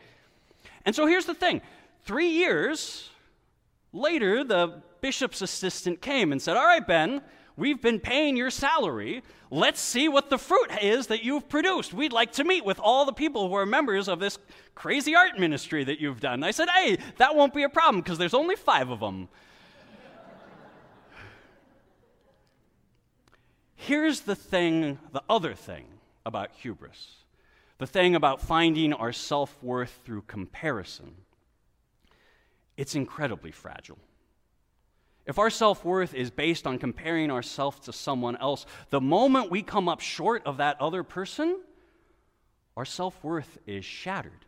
And 0.85 0.95
so 0.95 1.05
here's 1.05 1.25
the 1.25 1.33
thing 1.33 1.61
three 2.03 2.29
years 2.29 3.09
later, 3.93 4.43
the 4.43 4.81
bishop's 5.01 5.41
assistant 5.41 6.01
came 6.01 6.31
and 6.31 6.41
said, 6.41 6.57
All 6.57 6.65
right, 6.65 6.85
Ben, 6.85 7.21
we've 7.55 7.81
been 7.81 7.99
paying 7.99 8.35
your 8.35 8.49
salary. 8.49 9.23
Let's 9.49 9.81
see 9.81 10.07
what 10.07 10.29
the 10.29 10.37
fruit 10.37 10.71
is 10.81 11.07
that 11.07 11.23
you've 11.23 11.49
produced. 11.49 11.93
We'd 11.93 12.13
like 12.13 12.31
to 12.33 12.43
meet 12.43 12.63
with 12.63 12.79
all 12.79 13.05
the 13.05 13.13
people 13.13 13.49
who 13.49 13.55
are 13.55 13.65
members 13.65 14.07
of 14.07 14.19
this 14.19 14.37
crazy 14.75 15.13
art 15.13 15.37
ministry 15.37 15.83
that 15.83 15.99
you've 15.99 16.21
done. 16.21 16.43
I 16.43 16.51
said, 16.51 16.69
Hey, 16.69 16.97
that 17.17 17.35
won't 17.35 17.53
be 17.53 17.63
a 17.63 17.69
problem 17.69 18.01
because 18.01 18.17
there's 18.17 18.33
only 18.33 18.55
five 18.55 18.89
of 18.89 18.99
them. 18.99 19.29
Here's 23.87 24.21
the 24.21 24.35
thing, 24.35 24.99
the 25.11 25.23
other 25.27 25.55
thing 25.55 25.85
about 26.23 26.51
hubris 26.51 27.15
the 27.79 27.87
thing 27.87 28.13
about 28.13 28.39
finding 28.39 28.93
our 28.93 29.11
self 29.11 29.57
worth 29.63 30.01
through 30.05 30.21
comparison. 30.27 31.15
It's 32.77 32.93
incredibly 32.93 33.49
fragile. 33.49 33.97
If 35.25 35.39
our 35.39 35.49
self 35.49 35.83
worth 35.83 36.13
is 36.13 36.29
based 36.29 36.67
on 36.67 36.77
comparing 36.77 37.31
ourselves 37.31 37.79
to 37.79 37.91
someone 37.91 38.37
else, 38.37 38.67
the 38.91 39.01
moment 39.01 39.49
we 39.49 39.63
come 39.63 39.89
up 39.89 39.99
short 39.99 40.45
of 40.45 40.57
that 40.57 40.79
other 40.79 41.01
person, 41.01 41.59
our 42.77 42.85
self 42.85 43.23
worth 43.23 43.57
is 43.65 43.83
shattered 43.83 44.45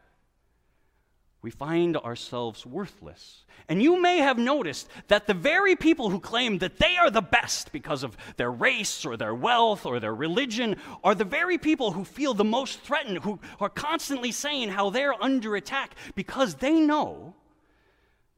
we 1.44 1.52
find 1.52 1.98
ourselves 1.98 2.66
worthless. 2.66 3.44
And 3.68 3.84
you 3.84 4.02
may 4.02 4.20
have 4.20 4.38
noticed 4.38 4.88
that 5.10 5.28
the 5.28 5.34
very 5.34 5.76
people 5.76 6.10
who 6.10 6.20
claim 6.20 6.58
that 6.60 6.80
they 6.80 6.96
are 6.98 7.12
the 7.12 7.22
best 7.22 7.74
because 7.74 8.02
of 8.02 8.16
their 8.38 8.50
race 8.50 9.06
or 9.06 9.18
their 9.18 9.36
wealth 9.36 9.86
or 9.86 10.00
their 10.00 10.16
religion 10.16 10.78
are 11.04 11.14
the 11.14 11.26
very 11.26 11.58
people 11.58 11.92
who 11.92 12.06
feel 12.06 12.34
the 12.34 12.46
most 12.46 12.80
threatened, 12.80 13.20
who 13.20 13.40
are 13.60 13.70
constantly 13.70 14.32
saying 14.32 14.70
how 14.70 14.90
they're 14.90 15.22
under 15.22 15.58
attack 15.58 15.96
because 16.16 16.56
they 16.56 16.80
know 16.80 17.36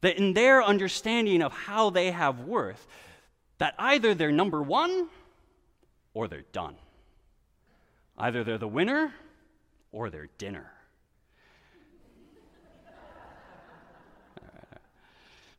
that 0.02 0.18
in 0.18 0.34
their 0.34 0.64
understanding 0.64 1.44
of 1.44 1.54
how 1.54 1.92
they 1.92 2.10
have 2.10 2.42
worth, 2.42 2.88
that 3.60 3.76
either 3.78 4.16
they're 4.16 4.32
number 4.32 4.64
one 4.64 5.10
or 6.16 6.28
they're 6.28 6.46
done. 6.52 6.76
Either 8.18 8.44
they're 8.44 8.58
the 8.58 8.68
winner 8.68 9.14
or 9.92 10.10
they're 10.10 10.30
dinner. 10.40 10.72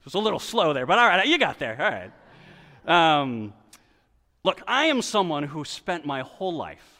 Was 0.06 0.14
a 0.14 0.20
little 0.20 0.38
slow 0.38 0.72
there, 0.72 0.86
but 0.86 0.98
all 1.00 1.06
right, 1.06 1.26
you 1.26 1.36
got 1.36 1.58
there. 1.58 1.76
All 2.86 2.90
right. 2.90 3.18
Um, 3.18 3.52
look, 4.44 4.62
I 4.66 4.84
am 4.84 5.02
someone 5.02 5.42
who 5.42 5.64
spent 5.64 6.06
my 6.06 6.20
whole 6.20 6.54
life 6.54 6.96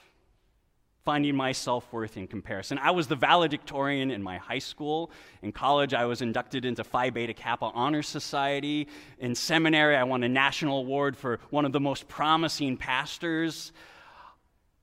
finding 1.04 1.36
my 1.36 1.52
self 1.52 1.90
worth 1.92 2.16
in 2.16 2.26
comparison. 2.26 2.78
I 2.78 2.90
was 2.90 3.06
the 3.06 3.14
valedictorian 3.14 4.10
in 4.10 4.24
my 4.24 4.38
high 4.38 4.58
school. 4.58 5.12
In 5.40 5.52
college, 5.52 5.94
I 5.94 6.04
was 6.06 6.20
inducted 6.20 6.64
into 6.64 6.82
Phi 6.82 7.10
Beta 7.10 7.32
Kappa 7.32 7.66
Honor 7.66 8.02
Society. 8.02 8.88
In 9.20 9.36
seminary, 9.36 9.94
I 9.94 10.02
won 10.02 10.24
a 10.24 10.28
national 10.28 10.78
award 10.78 11.16
for 11.16 11.38
one 11.50 11.64
of 11.64 11.70
the 11.70 11.78
most 11.78 12.08
promising 12.08 12.76
pastors. 12.76 13.70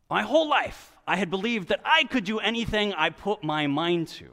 My 0.09 0.21
whole 0.21 0.47
life, 0.47 0.93
I 1.05 1.17
had 1.17 1.29
believed 1.29 1.67
that 1.67 1.81
I 1.83 2.05
could 2.05 2.23
do 2.23 2.39
anything 2.39 2.93
I 2.93 3.09
put 3.09 3.43
my 3.43 3.67
mind 3.67 4.07
to. 4.19 4.31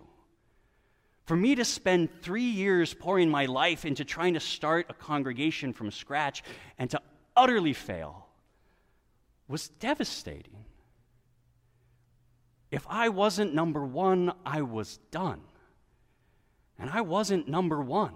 For 1.31 1.37
me 1.37 1.55
to 1.55 1.65
spend 1.65 2.09
three 2.23 2.43
years 2.43 2.93
pouring 2.93 3.31
my 3.31 3.47
life 3.47 3.85
into 3.85 4.05
trying 4.05 4.35
to 4.35 4.41
start 4.41 4.87
a 4.89 4.95
congregation 4.95 5.73
from 5.73 5.93
scratch 5.93 6.43
and 6.77 6.91
to 6.91 7.01
utterly 7.37 7.73
fail 7.73 8.27
was 9.47 9.69
devastating. 9.69 10.65
If 12.73 12.85
I 12.91 13.11
wasn't 13.11 13.55
number 13.55 13.87
one, 13.87 14.33
I 14.45 14.63
was 14.63 14.99
done. 15.13 15.41
And 16.81 16.91
I 16.91 17.03
wasn't 17.03 17.47
number 17.47 17.81
one. 17.81 18.15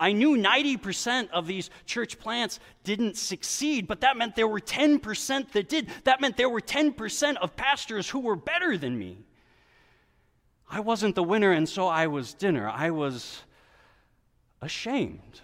I 0.00 0.10
knew 0.10 0.36
90% 0.36 1.30
of 1.30 1.46
these 1.46 1.70
church 1.86 2.18
plants 2.18 2.58
didn't 2.82 3.16
succeed, 3.16 3.86
but 3.86 4.00
that 4.00 4.16
meant 4.16 4.34
there 4.34 4.48
were 4.48 4.58
10% 4.58 5.52
that 5.52 5.68
did. 5.68 5.88
That 6.02 6.20
meant 6.20 6.36
there 6.36 6.50
were 6.50 6.60
10% 6.60 7.36
of 7.36 7.54
pastors 7.54 8.10
who 8.10 8.18
were 8.18 8.34
better 8.34 8.76
than 8.76 8.98
me. 8.98 9.24
I 10.74 10.80
wasn't 10.80 11.14
the 11.14 11.22
winner, 11.22 11.52
and 11.52 11.68
so 11.68 11.86
I 11.86 12.08
was 12.08 12.34
dinner. 12.34 12.68
I 12.68 12.90
was 12.90 13.42
ashamed. 14.60 15.40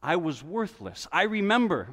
I 0.00 0.14
was 0.14 0.44
worthless. 0.44 1.08
I 1.10 1.24
remember, 1.24 1.88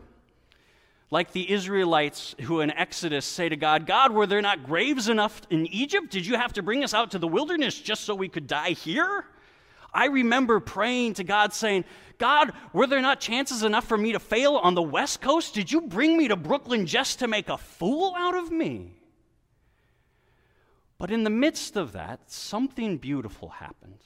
like 1.10 1.32
the 1.32 1.52
Israelites 1.52 2.36
who 2.42 2.60
in 2.60 2.70
Exodus 2.70 3.26
say 3.26 3.50
to 3.50 3.56
God, 3.56 3.88
God, 3.88 4.12
were 4.12 4.28
there 4.28 4.44
not 4.44 4.64
graves 4.64 5.10
enough 5.10 5.42
in 5.50 5.66
Egypt? 5.66 6.12
Did 6.12 6.28
you 6.28 6.36
have 6.36 6.54
to 6.54 6.62
bring 6.62 6.84
us 6.84 6.94
out 6.94 7.10
to 7.12 7.18
the 7.18 7.28
wilderness 7.28 7.82
just 7.82 8.04
so 8.04 8.14
we 8.14 8.30
could 8.30 8.46
die 8.46 8.74
here? 8.74 9.26
I 9.92 10.06
remember 10.06 10.60
praying 10.60 11.16
to 11.16 11.24
God, 11.24 11.56
saying, 11.56 11.84
God, 12.20 12.52
were 12.74 12.86
there 12.86 13.02
not 13.02 13.20
chances 13.20 13.64
enough 13.64 13.88
for 13.88 13.98
me 13.98 14.12
to 14.12 14.20
fail 14.20 14.56
on 14.56 14.76
the 14.76 14.84
West 14.84 15.20
Coast? 15.20 15.56
Did 15.56 15.72
you 15.72 15.82
bring 15.82 16.16
me 16.16 16.28
to 16.28 16.36
Brooklyn 16.36 16.86
just 16.86 17.18
to 17.20 17.28
make 17.28 17.50
a 17.50 17.58
fool 17.58 18.14
out 18.16 18.36
of 18.36 18.52
me? 18.52 18.97
But 21.00 21.12
in 21.12 21.24
the 21.24 21.30
midst 21.30 21.77
of 21.77 21.92
that, 21.92 22.32
something 22.32 22.98
beautiful 22.98 23.50
happened. 23.50 24.00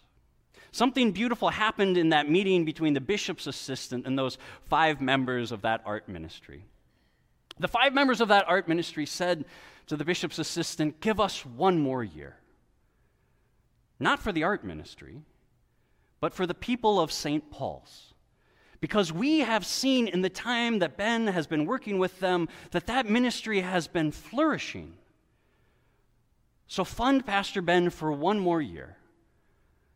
Something 0.72 1.12
beautiful 1.12 1.50
happened 1.50 1.98
in 1.98 2.10
that 2.10 2.30
meeting 2.30 2.64
between 2.66 2.94
the 2.94 3.02
bishop's 3.02 3.48
assistant 3.48 4.06
and 4.06 4.18
those 4.18 4.38
five 4.66 5.02
members 5.02 5.52
of 5.52 5.62
that 5.62 5.82
art 5.86 6.08
ministry. 6.08 6.66
The 7.60 7.68
five 7.68 7.94
members 7.94 8.22
of 8.22 8.30
that 8.30 8.48
art 8.48 8.68
ministry 8.68 9.06
said 9.06 9.46
to 9.88 9.98
the 9.98 10.06
bishop's 10.06 10.40
assistant, 10.40 11.02
Give 11.02 11.20
us 11.20 11.46
one 11.46 11.80
more 11.80 12.04
year. 12.04 12.38
Not 14.00 14.20
for 14.20 14.32
the 14.32 14.44
art 14.44 14.64
ministry, 14.64 15.22
but 16.22 16.34
for 16.34 16.48
the 16.48 16.54
people 16.54 17.00
of 17.00 17.12
St. 17.12 17.52
Paul's. 17.52 18.14
Because 18.80 19.12
we 19.12 19.40
have 19.40 19.66
seen 19.66 20.08
in 20.08 20.22
the 20.22 20.30
time 20.30 20.80
that 20.80 20.98
Ben 20.98 21.28
has 21.28 21.46
been 21.46 21.66
working 21.66 22.00
with 22.00 22.20
them 22.20 22.50
that 22.72 22.88
that 22.88 23.08
ministry 23.08 23.62
has 23.62 23.88
been 23.88 24.12
flourishing. 24.12 24.94
So 26.72 26.86
fund 26.86 27.26
Pastor 27.26 27.62
Ben 27.62 27.90
for 27.90 28.14
one 28.14 28.40
more 28.40 28.62
year. 28.62 28.96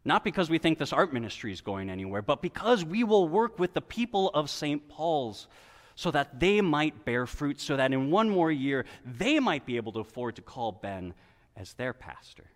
Not 0.04 0.26
because 0.26 0.50
we 0.50 0.58
think 0.58 0.78
this 0.78 0.92
art 0.92 1.14
ministry 1.14 1.54
is 1.54 1.62
going 1.62 1.90
anywhere, 1.90 2.22
but 2.22 2.42
because 2.42 2.84
we 2.84 3.06
will 3.06 3.30
work 3.30 3.58
with 3.58 3.74
the 3.74 3.80
people 3.80 4.28
of 4.32 4.50
St. 4.50 4.90
Paul's 4.90 5.48
so 5.96 6.12
that 6.12 6.38
they 6.38 6.60
might 6.60 7.06
bear 7.06 7.26
fruit, 7.28 7.62
so 7.62 7.78
that 7.78 7.94
in 7.94 8.12
one 8.12 8.30
more 8.30 8.52
year 8.52 8.84
they 9.06 9.40
might 9.40 9.66
be 9.66 9.78
able 9.78 9.94
to 9.94 10.00
afford 10.00 10.36
to 10.36 10.42
call 10.42 10.74
Ben 10.74 11.14
as 11.56 11.72
their 11.76 11.94
pastor. 11.94 12.52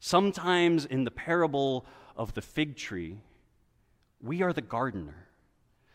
Sometimes 0.00 0.84
in 0.84 1.04
the 1.04 1.12
parable 1.12 1.86
of 2.16 2.34
the 2.34 2.42
fig 2.42 2.76
tree, 2.76 3.18
we 4.20 4.42
are 4.42 4.52
the 4.52 4.62
gardener. 4.62 5.28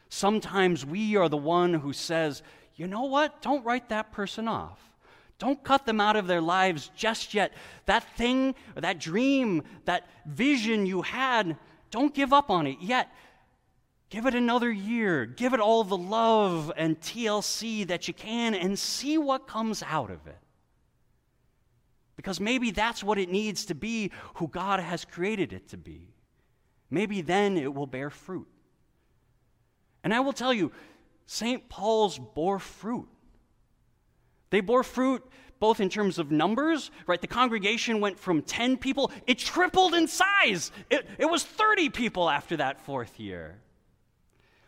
Sometimes 0.07 0.85
we 0.85 1.17
are 1.17 1.27
the 1.27 1.35
one 1.35 1.73
who 1.73 1.91
says, 1.91 2.41
you 2.77 2.87
know 2.87 3.03
what? 3.03 3.41
Don't 3.41 3.65
write 3.65 3.89
that 3.89 4.13
person 4.13 4.47
off. 4.47 4.93
Don't 5.39 5.63
cut 5.63 5.85
them 5.85 6.01
out 6.01 6.15
of 6.15 6.27
their 6.27 6.41
lives 6.41 6.89
just 6.95 7.33
yet. 7.33 7.53
That 7.85 8.03
thing, 8.17 8.55
or 8.75 8.81
that 8.81 8.99
dream, 8.99 9.63
that 9.85 10.07
vision 10.25 10.85
you 10.85 11.03
had, 11.03 11.57
don't 11.91 12.13
give 12.13 12.33
up 12.33 12.49
on 12.49 12.65
it 12.65 12.77
yet. 12.81 13.13
Give 14.09 14.25
it 14.25 14.35
another 14.35 14.71
year. 14.71 15.25
Give 15.25 15.53
it 15.53 15.59
all 15.59 15.83
the 15.83 15.97
love 15.97 16.71
and 16.75 16.99
TLC 16.99 17.85
that 17.87 18.07
you 18.07 18.13
can 18.13 18.55
and 18.55 18.79
see 18.79 19.17
what 19.17 19.47
comes 19.47 19.83
out 19.83 20.09
of 20.09 20.25
it. 20.27 20.37
Because 22.15 22.39
maybe 22.39 22.71
that's 22.71 23.03
what 23.03 23.19
it 23.19 23.29
needs 23.29 23.65
to 23.65 23.75
be 23.75 24.11
who 24.35 24.47
God 24.47 24.79
has 24.79 25.05
created 25.05 25.53
it 25.53 25.69
to 25.69 25.77
be. 25.77 26.13
Maybe 26.89 27.21
then 27.21 27.57
it 27.57 27.73
will 27.73 27.85
bear 27.85 28.09
fruit. 28.09 28.47
And 30.03 30.13
I 30.13 30.21
will 30.21 30.33
tell 30.33 30.53
you, 30.53 30.71
St. 31.27 31.67
Paul's 31.69 32.17
bore 32.17 32.59
fruit. 32.59 33.07
They 34.49 34.61
bore 34.61 34.83
fruit 34.83 35.23
both 35.59 35.79
in 35.79 35.89
terms 35.89 36.19
of 36.19 36.31
numbers, 36.31 36.91
right? 37.07 37.19
The 37.19 37.27
congregation 37.27 37.99
went 37.99 38.19
from 38.19 38.41
10 38.41 38.77
people, 38.77 39.11
it 39.25 39.39
tripled 39.39 39.93
in 39.93 40.07
size. 40.07 40.71
It, 40.89 41.07
it 41.17 41.25
was 41.25 41.43
30 41.43 41.89
people 41.89 42.29
after 42.29 42.57
that 42.57 42.81
fourth 42.81 43.19
year. 43.19 43.59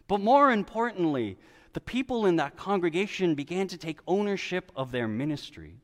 But 0.07 0.21
more 0.21 0.51
importantly, 0.51 1.37
the 1.73 1.79
people 1.79 2.25
in 2.25 2.37
that 2.37 2.57
congregation 2.57 3.35
began 3.35 3.67
to 3.67 3.77
take 3.77 3.99
ownership 4.07 4.71
of 4.75 4.91
their 4.91 5.07
ministry. 5.07 5.75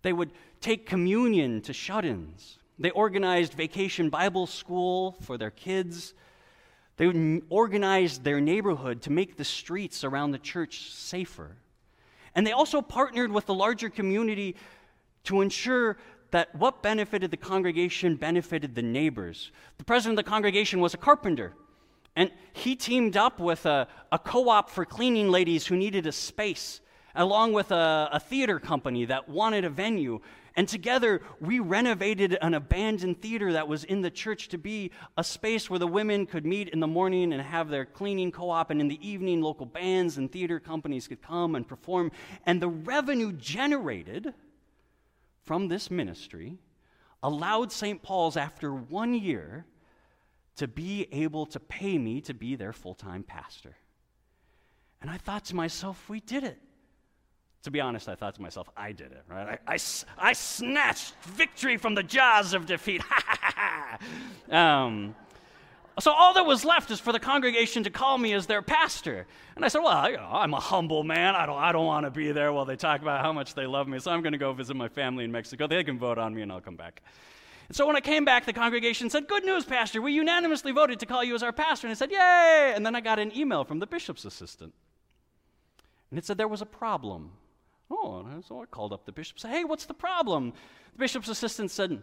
They 0.00 0.12
would 0.12 0.32
take 0.60 0.86
communion 0.86 1.60
to 1.62 1.72
shut 1.72 2.04
ins. 2.04 2.58
They 2.78 2.90
organized 2.90 3.52
vacation 3.52 4.08
Bible 4.08 4.46
school 4.46 5.16
for 5.20 5.36
their 5.36 5.50
kids. 5.50 6.14
They 6.96 7.40
organized 7.50 8.24
their 8.24 8.40
neighborhood 8.40 9.02
to 9.02 9.12
make 9.12 9.36
the 9.36 9.44
streets 9.44 10.04
around 10.04 10.30
the 10.30 10.38
church 10.38 10.90
safer. 10.90 11.56
And 12.34 12.46
they 12.46 12.52
also 12.52 12.80
partnered 12.80 13.30
with 13.30 13.46
the 13.46 13.54
larger 13.54 13.90
community 13.90 14.56
to 15.24 15.40
ensure 15.40 15.98
that 16.30 16.54
what 16.54 16.82
benefited 16.82 17.30
the 17.30 17.36
congregation 17.36 18.16
benefited 18.16 18.74
the 18.74 18.82
neighbors. 18.82 19.52
The 19.78 19.84
president 19.84 20.18
of 20.18 20.24
the 20.24 20.30
congregation 20.30 20.80
was 20.80 20.94
a 20.94 20.96
carpenter, 20.96 21.52
and 22.16 22.30
he 22.54 22.74
teamed 22.74 23.16
up 23.16 23.38
with 23.38 23.66
a, 23.66 23.86
a 24.10 24.18
co 24.18 24.48
op 24.48 24.70
for 24.70 24.84
cleaning 24.84 25.28
ladies 25.28 25.66
who 25.66 25.76
needed 25.76 26.06
a 26.06 26.12
space, 26.12 26.80
along 27.14 27.52
with 27.52 27.70
a, 27.70 28.08
a 28.12 28.18
theater 28.18 28.58
company 28.58 29.04
that 29.04 29.28
wanted 29.28 29.64
a 29.64 29.70
venue. 29.70 30.20
And 30.54 30.68
together, 30.68 31.22
we 31.40 31.60
renovated 31.60 32.36
an 32.42 32.54
abandoned 32.54 33.22
theater 33.22 33.52
that 33.52 33.68
was 33.68 33.84
in 33.84 34.02
the 34.02 34.10
church 34.10 34.48
to 34.48 34.58
be 34.58 34.90
a 35.16 35.24
space 35.24 35.70
where 35.70 35.78
the 35.78 35.86
women 35.86 36.26
could 36.26 36.44
meet 36.44 36.68
in 36.68 36.80
the 36.80 36.86
morning 36.86 37.32
and 37.32 37.40
have 37.40 37.68
their 37.68 37.86
cleaning 37.86 38.30
co 38.30 38.50
op, 38.50 38.70
and 38.70 38.80
in 38.80 38.88
the 38.88 39.06
evening, 39.06 39.40
local 39.40 39.66
bands 39.66 40.18
and 40.18 40.30
theater 40.30 40.60
companies 40.60 41.08
could 41.08 41.22
come 41.22 41.54
and 41.54 41.66
perform. 41.66 42.12
And 42.44 42.60
the 42.60 42.68
revenue 42.68 43.32
generated 43.32 44.34
from 45.44 45.68
this 45.68 45.90
ministry 45.90 46.58
allowed 47.22 47.72
St. 47.72 48.02
Paul's, 48.02 48.36
after 48.36 48.74
one 48.74 49.14
year, 49.14 49.64
to 50.56 50.68
be 50.68 51.08
able 51.12 51.46
to 51.46 51.60
pay 51.60 51.96
me 51.96 52.20
to 52.22 52.34
be 52.34 52.56
their 52.56 52.72
full 52.72 52.94
time 52.94 53.22
pastor. 53.22 53.76
And 55.00 55.10
I 55.10 55.16
thought 55.16 55.46
to 55.46 55.56
myself, 55.56 56.08
we 56.08 56.20
did 56.20 56.44
it. 56.44 56.58
To 57.62 57.70
be 57.70 57.80
honest, 57.80 58.08
I 58.08 58.16
thought 58.16 58.34
to 58.34 58.42
myself, 58.42 58.68
I 58.76 58.90
did 58.90 59.12
it, 59.12 59.22
right? 59.28 59.60
I, 59.66 59.74
I, 59.74 59.78
I 60.18 60.32
snatched 60.32 61.14
victory 61.22 61.76
from 61.76 61.94
the 61.94 62.02
jaws 62.02 62.54
of 62.54 62.66
defeat. 62.66 63.02
um, 64.50 65.14
so 66.00 66.10
all 66.10 66.34
that 66.34 66.44
was 66.44 66.64
left 66.64 66.90
is 66.90 66.98
for 66.98 67.12
the 67.12 67.20
congregation 67.20 67.84
to 67.84 67.90
call 67.90 68.18
me 68.18 68.32
as 68.32 68.46
their 68.46 68.62
pastor. 68.62 69.26
And 69.54 69.64
I 69.64 69.68
said, 69.68 69.80
well, 69.80 70.10
you 70.10 70.16
know, 70.16 70.28
I'm 70.32 70.54
a 70.54 70.60
humble 70.60 71.04
man. 71.04 71.36
I 71.36 71.46
don't, 71.46 71.58
I 71.58 71.70
don't 71.70 71.86
want 71.86 72.06
to 72.06 72.10
be 72.10 72.32
there 72.32 72.52
while 72.52 72.64
they 72.64 72.76
talk 72.76 73.00
about 73.00 73.20
how 73.20 73.32
much 73.32 73.54
they 73.54 73.66
love 73.66 73.86
me. 73.86 74.00
So 74.00 74.10
I'm 74.10 74.22
going 74.22 74.32
to 74.32 74.38
go 74.38 74.52
visit 74.52 74.74
my 74.74 74.88
family 74.88 75.24
in 75.24 75.30
Mexico. 75.30 75.66
They 75.68 75.84
can 75.84 75.98
vote 75.98 76.18
on 76.18 76.34
me 76.34 76.42
and 76.42 76.50
I'll 76.50 76.60
come 76.60 76.76
back. 76.76 77.02
And 77.68 77.76
so 77.76 77.86
when 77.86 77.94
I 77.94 78.00
came 78.00 78.24
back, 78.24 78.44
the 78.44 78.52
congregation 78.52 79.08
said, 79.08 79.28
Good 79.28 79.44
news, 79.44 79.64
Pastor. 79.64 80.02
We 80.02 80.12
unanimously 80.12 80.72
voted 80.72 80.98
to 81.00 81.06
call 81.06 81.22
you 81.22 81.34
as 81.34 81.42
our 81.42 81.52
pastor. 81.52 81.86
And 81.86 81.92
I 81.92 81.94
said, 81.94 82.10
Yay! 82.10 82.72
And 82.74 82.84
then 82.84 82.96
I 82.96 83.00
got 83.00 83.18
an 83.18 83.36
email 83.36 83.62
from 83.64 83.78
the 83.78 83.86
bishop's 83.86 84.24
assistant. 84.24 84.74
And 86.10 86.18
it 86.18 86.24
said 86.24 86.38
there 86.38 86.48
was 86.48 86.60
a 86.60 86.66
problem. 86.66 87.32
Oh, 87.90 88.26
so 88.46 88.62
I 88.62 88.66
called 88.66 88.92
up 88.92 89.04
the 89.04 89.12
bishop, 89.12 89.38
said, 89.38 89.50
Hey, 89.50 89.64
what's 89.64 89.84
the 89.84 89.94
problem? 89.94 90.52
The 90.92 90.98
bishop's 90.98 91.28
assistant 91.28 91.70
said, 91.70 92.02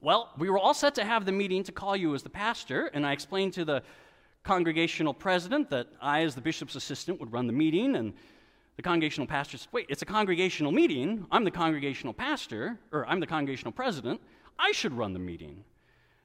Well, 0.00 0.32
we 0.38 0.50
were 0.50 0.58
all 0.58 0.74
set 0.74 0.94
to 0.96 1.04
have 1.04 1.24
the 1.24 1.32
meeting 1.32 1.62
to 1.64 1.72
call 1.72 1.96
you 1.96 2.14
as 2.14 2.22
the 2.22 2.30
pastor, 2.30 2.86
and 2.92 3.06
I 3.06 3.12
explained 3.12 3.54
to 3.54 3.64
the 3.64 3.82
congregational 4.44 5.14
president 5.14 5.70
that 5.70 5.88
I, 6.00 6.22
as 6.22 6.34
the 6.34 6.40
bishop's 6.40 6.76
assistant, 6.76 7.18
would 7.20 7.32
run 7.32 7.46
the 7.46 7.52
meeting, 7.52 7.96
and 7.96 8.12
the 8.76 8.82
congregational 8.82 9.26
pastor 9.26 9.56
said, 9.58 9.68
Wait, 9.72 9.86
it's 9.88 10.02
a 10.02 10.06
congregational 10.06 10.70
meeting. 10.70 11.26
I'm 11.30 11.44
the 11.44 11.50
congregational 11.50 12.12
pastor, 12.12 12.78
or 12.92 13.06
I'm 13.06 13.20
the 13.20 13.26
congregational 13.26 13.72
president. 13.72 14.20
I 14.58 14.72
should 14.72 14.92
run 14.92 15.12
the 15.12 15.18
meeting. 15.18 15.64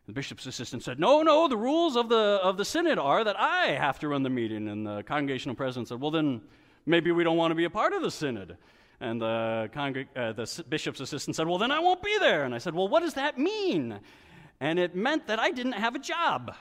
The 0.07 0.13
bishop's 0.13 0.45
assistant 0.45 0.83
said, 0.83 0.99
No, 0.99 1.23
no, 1.23 1.47
the 1.47 1.57
rules 1.57 1.95
of 1.95 2.09
the, 2.09 2.39
of 2.43 2.57
the 2.57 2.65
synod 2.65 2.99
are 2.99 3.23
that 3.23 3.39
I 3.39 3.67
have 3.67 3.99
to 3.99 4.09
run 4.09 4.23
the 4.23 4.29
meeting. 4.29 4.67
And 4.67 4.85
the 4.85 5.03
congregational 5.03 5.55
president 5.55 5.87
said, 5.87 6.01
Well, 6.01 6.11
then 6.11 6.41
maybe 6.85 7.11
we 7.11 7.23
don't 7.23 7.37
want 7.37 7.51
to 7.51 7.55
be 7.55 7.65
a 7.65 7.69
part 7.69 7.93
of 7.93 8.01
the 8.01 8.11
synod. 8.11 8.57
And 8.99 9.19
the, 9.19 10.05
uh, 10.15 10.33
the 10.33 10.63
bishop's 10.69 10.99
assistant 10.99 11.35
said, 11.35 11.47
Well, 11.47 11.57
then 11.57 11.71
I 11.71 11.79
won't 11.79 12.03
be 12.03 12.17
there. 12.19 12.43
And 12.43 12.53
I 12.53 12.59
said, 12.59 12.75
Well, 12.75 12.87
what 12.87 13.01
does 13.01 13.15
that 13.15 13.37
mean? 13.37 13.99
And 14.59 14.77
it 14.77 14.95
meant 14.95 15.27
that 15.27 15.39
I 15.39 15.49
didn't 15.51 15.73
have 15.73 15.95
a 15.95 15.99
job. 15.99 16.53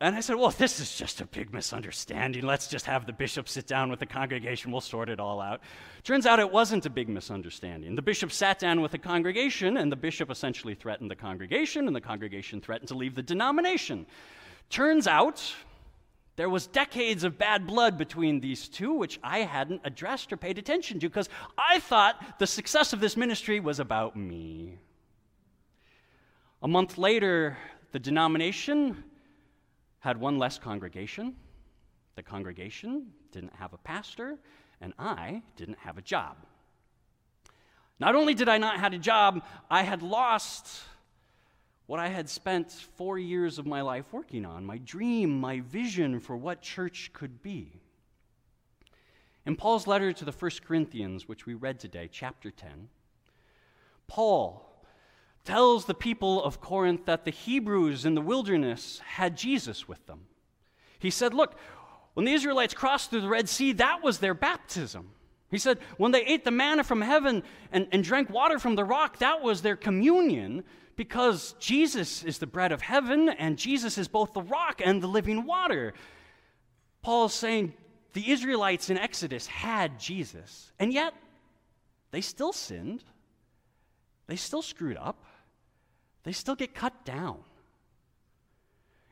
And 0.00 0.14
I 0.14 0.20
said, 0.20 0.36
Well, 0.36 0.50
this 0.50 0.80
is 0.80 0.96
just 0.96 1.20
a 1.20 1.26
big 1.26 1.54
misunderstanding. 1.54 2.44
Let's 2.44 2.66
just 2.66 2.84
have 2.84 3.06
the 3.06 3.12
bishop 3.12 3.48
sit 3.48 3.68
down 3.68 3.90
with 3.90 4.00
the 4.00 4.06
congregation. 4.06 4.72
We'll 4.72 4.80
sort 4.80 5.08
it 5.08 5.20
all 5.20 5.40
out. 5.40 5.60
Turns 6.02 6.26
out 6.26 6.40
it 6.40 6.50
wasn't 6.50 6.84
a 6.84 6.90
big 6.90 7.08
misunderstanding. 7.08 7.94
The 7.94 8.02
bishop 8.02 8.32
sat 8.32 8.58
down 8.58 8.80
with 8.80 8.90
the 8.90 8.98
congregation, 8.98 9.76
and 9.76 9.90
the 9.90 9.96
bishop 9.96 10.30
essentially 10.30 10.74
threatened 10.74 11.10
the 11.10 11.16
congregation, 11.16 11.86
and 11.86 11.94
the 11.94 12.00
congregation 12.00 12.60
threatened 12.60 12.88
to 12.88 12.94
leave 12.94 13.14
the 13.14 13.22
denomination. 13.22 14.04
Turns 14.68 15.06
out 15.06 15.54
there 16.36 16.50
was 16.50 16.66
decades 16.66 17.24
of 17.24 17.38
bad 17.38 17.66
blood 17.66 17.96
between 17.96 18.40
these 18.40 18.68
two, 18.68 18.92
which 18.92 19.18
I 19.24 19.40
hadn't 19.40 19.80
addressed 19.84 20.32
or 20.32 20.36
paid 20.36 20.58
attention 20.58 21.00
to 21.00 21.08
because 21.08 21.30
I 21.56 21.80
thought 21.80 22.38
the 22.38 22.46
success 22.46 22.92
of 22.92 23.00
this 23.00 23.16
ministry 23.16 23.58
was 23.58 23.80
about 23.80 24.16
me. 24.16 24.78
A 26.62 26.68
month 26.68 26.98
later, 26.98 27.56
the 27.92 27.98
denomination 27.98 29.02
had 30.00 30.20
one 30.20 30.38
less 30.38 30.58
congregation. 30.58 31.34
The 32.16 32.22
congregation 32.22 33.12
didn't 33.32 33.54
have 33.54 33.72
a 33.72 33.78
pastor, 33.78 34.38
and 34.80 34.92
I 34.98 35.42
didn't 35.56 35.78
have 35.78 35.96
a 35.96 36.02
job. 36.02 36.36
Not 37.98 38.14
only 38.14 38.34
did 38.34 38.48
I 38.48 38.58
not 38.58 38.78
have 38.78 38.92
a 38.92 38.98
job, 38.98 39.42
I 39.70 39.82
had 39.82 40.02
lost 40.02 40.82
what 41.86 42.00
I 42.00 42.08
had 42.08 42.28
spent 42.28 42.72
four 42.72 43.18
years 43.18 43.58
of 43.58 43.66
my 43.66 43.80
life 43.80 44.06
working 44.12 44.44
on, 44.44 44.64
my 44.64 44.78
dream, 44.78 45.40
my 45.40 45.60
vision 45.60 46.18
for 46.20 46.36
what 46.36 46.60
church 46.60 47.10
could 47.12 47.42
be. 47.42 47.80
In 49.44 49.54
Paul's 49.54 49.86
letter 49.86 50.12
to 50.12 50.24
the 50.24 50.32
First 50.32 50.64
Corinthians, 50.64 51.28
which 51.28 51.46
we 51.46 51.54
read 51.54 51.78
today, 51.78 52.08
chapter 52.10 52.50
10, 52.50 52.88
Paul 54.08 54.62
tells 55.44 55.84
the 55.84 55.94
people 55.94 56.42
of 56.42 56.60
Corinth 56.60 57.06
that 57.06 57.24
the 57.24 57.30
Hebrews 57.30 58.04
in 58.04 58.16
the 58.16 58.20
wilderness 58.20 59.00
had 59.04 59.36
Jesus 59.36 59.86
with 59.86 60.04
them. 60.06 60.26
He 60.98 61.10
said, 61.10 61.32
Look, 61.32 61.56
when 62.14 62.26
the 62.26 62.32
Israelites 62.32 62.74
crossed 62.74 63.10
through 63.10 63.20
the 63.20 63.28
Red 63.28 63.48
Sea, 63.48 63.72
that 63.74 64.02
was 64.02 64.18
their 64.18 64.34
baptism. 64.34 65.10
He 65.50 65.58
said, 65.58 65.78
when 65.96 66.10
they 66.10 66.24
ate 66.24 66.44
the 66.44 66.50
manna 66.50 66.82
from 66.82 67.00
heaven 67.00 67.42
and, 67.70 67.86
and 67.92 68.02
drank 68.02 68.30
water 68.30 68.58
from 68.58 68.74
the 68.74 68.84
rock, 68.84 69.18
that 69.18 69.42
was 69.42 69.62
their 69.62 69.76
communion 69.76 70.64
because 70.96 71.54
Jesus 71.60 72.24
is 72.24 72.38
the 72.38 72.46
bread 72.46 72.72
of 72.72 72.80
heaven 72.80 73.28
and 73.28 73.58
Jesus 73.58 73.98
is 73.98 74.08
both 74.08 74.32
the 74.32 74.42
rock 74.42 74.80
and 74.84 75.02
the 75.02 75.06
living 75.06 75.44
water. 75.44 75.94
Paul 77.02 77.26
is 77.26 77.34
saying 77.34 77.74
the 78.14 78.30
Israelites 78.30 78.90
in 78.90 78.98
Exodus 78.98 79.46
had 79.46 80.00
Jesus, 80.00 80.72
and 80.78 80.92
yet 80.92 81.14
they 82.10 82.22
still 82.22 82.52
sinned, 82.52 83.04
they 84.26 84.36
still 84.36 84.62
screwed 84.62 84.96
up, 84.96 85.22
they 86.24 86.32
still 86.32 86.56
get 86.56 86.74
cut 86.74 87.04
down. 87.04 87.38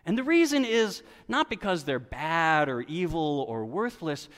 And 0.07 0.19
the 0.19 0.23
reason 0.23 0.65
is 0.65 1.03
not 1.29 1.49
because 1.49 1.85
they're 1.85 1.99
bad 1.99 2.69
or 2.69 2.83
evil 2.83 3.47
or 3.49 3.65
worthless. 3.65 4.29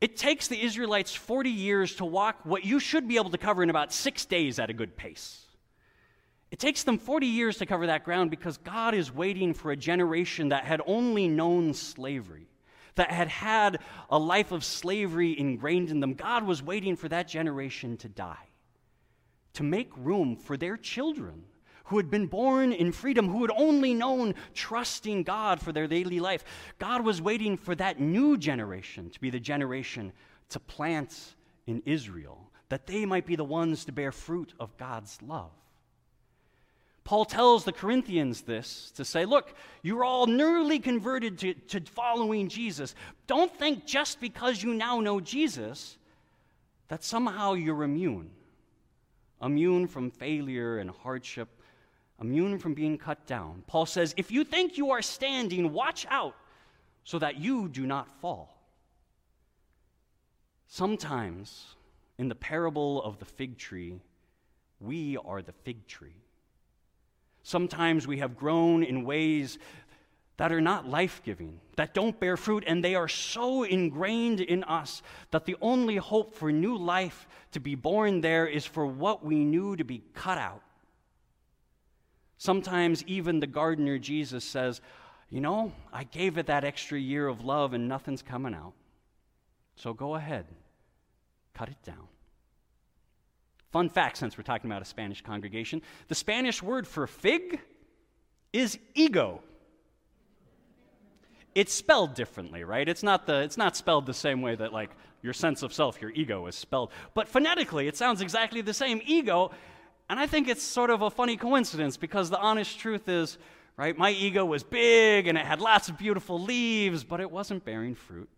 It 0.00 0.16
takes 0.16 0.48
the 0.48 0.62
Israelites 0.62 1.14
40 1.14 1.50
years 1.50 1.96
to 1.96 2.04
walk 2.04 2.40
what 2.44 2.64
you 2.64 2.80
should 2.80 3.08
be 3.08 3.16
able 3.16 3.30
to 3.30 3.38
cover 3.38 3.62
in 3.62 3.70
about 3.70 3.92
six 3.92 4.26
days 4.26 4.58
at 4.58 4.68
a 4.68 4.74
good 4.74 4.96
pace. 4.96 5.45
It 6.50 6.58
takes 6.58 6.84
them 6.84 6.98
40 6.98 7.26
years 7.26 7.56
to 7.58 7.66
cover 7.66 7.88
that 7.88 8.04
ground 8.04 8.30
because 8.30 8.56
God 8.58 8.94
is 8.94 9.12
waiting 9.12 9.52
for 9.52 9.72
a 9.72 9.76
generation 9.76 10.50
that 10.50 10.64
had 10.64 10.80
only 10.86 11.28
known 11.28 11.74
slavery, 11.74 12.46
that 12.94 13.10
had 13.10 13.28
had 13.28 13.78
a 14.10 14.18
life 14.18 14.52
of 14.52 14.64
slavery 14.64 15.38
ingrained 15.38 15.90
in 15.90 16.00
them. 16.00 16.14
God 16.14 16.44
was 16.44 16.62
waiting 16.62 16.94
for 16.96 17.08
that 17.08 17.26
generation 17.26 17.96
to 17.98 18.08
die, 18.08 18.48
to 19.54 19.64
make 19.64 19.90
room 19.96 20.36
for 20.36 20.56
their 20.56 20.76
children 20.76 21.44
who 21.86 21.96
had 21.96 22.10
been 22.10 22.26
born 22.26 22.72
in 22.72 22.92
freedom, 22.92 23.28
who 23.28 23.42
had 23.42 23.50
only 23.56 23.94
known 23.94 24.34
trusting 24.54 25.22
God 25.22 25.60
for 25.60 25.72
their 25.72 25.86
daily 25.86 26.20
life. 26.20 26.44
God 26.78 27.04
was 27.04 27.22
waiting 27.22 27.56
for 27.56 27.74
that 27.76 28.00
new 28.00 28.36
generation 28.36 29.10
to 29.10 29.20
be 29.20 29.30
the 29.30 29.40
generation 29.40 30.12
to 30.48 30.60
plant 30.60 31.34
in 31.66 31.82
Israel, 31.86 32.50
that 32.68 32.86
they 32.86 33.04
might 33.04 33.26
be 33.26 33.36
the 33.36 33.44
ones 33.44 33.84
to 33.84 33.92
bear 33.92 34.12
fruit 34.12 34.52
of 34.58 34.76
God's 34.76 35.20
love. 35.22 35.52
Paul 37.06 37.24
tells 37.24 37.62
the 37.62 37.72
Corinthians 37.72 38.42
this 38.42 38.90
to 38.96 39.04
say, 39.04 39.26
look, 39.26 39.54
you're 39.80 40.02
all 40.02 40.26
newly 40.26 40.80
converted 40.80 41.38
to, 41.38 41.54
to 41.54 41.80
following 41.80 42.48
Jesus. 42.48 42.96
Don't 43.28 43.56
think 43.56 43.86
just 43.86 44.20
because 44.20 44.60
you 44.60 44.74
now 44.74 44.98
know 44.98 45.20
Jesus 45.20 45.98
that 46.88 47.04
somehow 47.04 47.52
you're 47.52 47.84
immune. 47.84 48.32
Immune 49.40 49.86
from 49.86 50.10
failure 50.10 50.78
and 50.78 50.90
hardship, 50.90 51.48
immune 52.20 52.58
from 52.58 52.74
being 52.74 52.98
cut 52.98 53.24
down. 53.24 53.62
Paul 53.68 53.86
says, 53.86 54.12
if 54.16 54.32
you 54.32 54.42
think 54.42 54.76
you 54.76 54.90
are 54.90 55.00
standing, 55.00 55.72
watch 55.72 56.06
out 56.10 56.34
so 57.04 57.20
that 57.20 57.38
you 57.38 57.68
do 57.68 57.86
not 57.86 58.20
fall. 58.20 58.52
Sometimes, 60.66 61.66
in 62.18 62.28
the 62.28 62.34
parable 62.34 63.00
of 63.04 63.20
the 63.20 63.26
fig 63.26 63.58
tree, 63.58 64.00
we 64.80 65.16
are 65.18 65.40
the 65.40 65.52
fig 65.52 65.86
tree. 65.86 66.16
Sometimes 67.46 68.08
we 68.08 68.18
have 68.18 68.36
grown 68.36 68.82
in 68.82 69.04
ways 69.04 69.60
that 70.36 70.50
are 70.50 70.60
not 70.60 70.88
life 70.88 71.22
giving, 71.24 71.60
that 71.76 71.94
don't 71.94 72.18
bear 72.18 72.36
fruit, 72.36 72.64
and 72.66 72.82
they 72.82 72.96
are 72.96 73.06
so 73.06 73.62
ingrained 73.62 74.40
in 74.40 74.64
us 74.64 75.00
that 75.30 75.44
the 75.44 75.54
only 75.60 75.94
hope 75.94 76.34
for 76.34 76.50
new 76.50 76.76
life 76.76 77.28
to 77.52 77.60
be 77.60 77.76
born 77.76 78.20
there 78.20 78.48
is 78.48 78.66
for 78.66 78.84
what 78.84 79.24
we 79.24 79.44
knew 79.44 79.76
to 79.76 79.84
be 79.84 80.02
cut 80.12 80.38
out. 80.38 80.60
Sometimes 82.36 83.04
even 83.04 83.38
the 83.38 83.46
gardener 83.46 83.96
Jesus 83.96 84.44
says, 84.44 84.80
You 85.30 85.40
know, 85.40 85.70
I 85.92 86.02
gave 86.02 86.38
it 86.38 86.46
that 86.46 86.64
extra 86.64 86.98
year 86.98 87.28
of 87.28 87.44
love 87.44 87.74
and 87.74 87.86
nothing's 87.86 88.22
coming 88.22 88.54
out. 88.54 88.72
So 89.76 89.94
go 89.94 90.16
ahead, 90.16 90.46
cut 91.54 91.68
it 91.68 91.80
down. 91.84 92.08
Fun 93.76 93.90
fact 93.90 94.16
since 94.16 94.38
we're 94.38 94.42
talking 94.42 94.70
about 94.70 94.80
a 94.80 94.86
Spanish 94.86 95.20
congregation 95.20 95.82
the 96.08 96.14
Spanish 96.14 96.62
word 96.62 96.88
for 96.88 97.06
fig 97.06 97.60
is 98.50 98.78
higo. 98.96 99.40
It's 101.54 101.74
spelled 101.74 102.14
differently, 102.14 102.64
right? 102.64 102.88
It's 102.88 103.02
not, 103.02 103.26
the, 103.26 103.42
it's 103.42 103.58
not 103.58 103.76
spelled 103.76 104.06
the 104.06 104.14
same 104.14 104.40
way 104.40 104.54
that, 104.54 104.72
like, 104.72 104.92
your 105.22 105.34
sense 105.34 105.62
of 105.62 105.74
self, 105.74 106.00
your 106.00 106.10
ego, 106.12 106.46
is 106.46 106.54
spelled. 106.54 106.90
But 107.12 107.28
phonetically, 107.28 107.86
it 107.86 107.98
sounds 107.98 108.22
exactly 108.22 108.62
the 108.62 108.72
same 108.72 109.02
ego. 109.04 109.50
And 110.08 110.18
I 110.18 110.26
think 110.26 110.48
it's 110.48 110.62
sort 110.62 110.88
of 110.88 111.02
a 111.02 111.10
funny 111.10 111.36
coincidence 111.36 111.98
because 111.98 112.30
the 112.30 112.40
honest 112.40 112.78
truth 112.78 113.10
is, 113.10 113.36
right, 113.76 113.98
my 113.98 114.10
ego 114.10 114.46
was 114.46 114.62
big 114.62 115.26
and 115.26 115.36
it 115.36 115.44
had 115.44 115.60
lots 115.60 115.90
of 115.90 115.98
beautiful 115.98 116.40
leaves, 116.40 117.04
but 117.04 117.20
it 117.20 117.30
wasn't 117.30 117.62
bearing 117.62 117.94
fruit. 117.94 118.30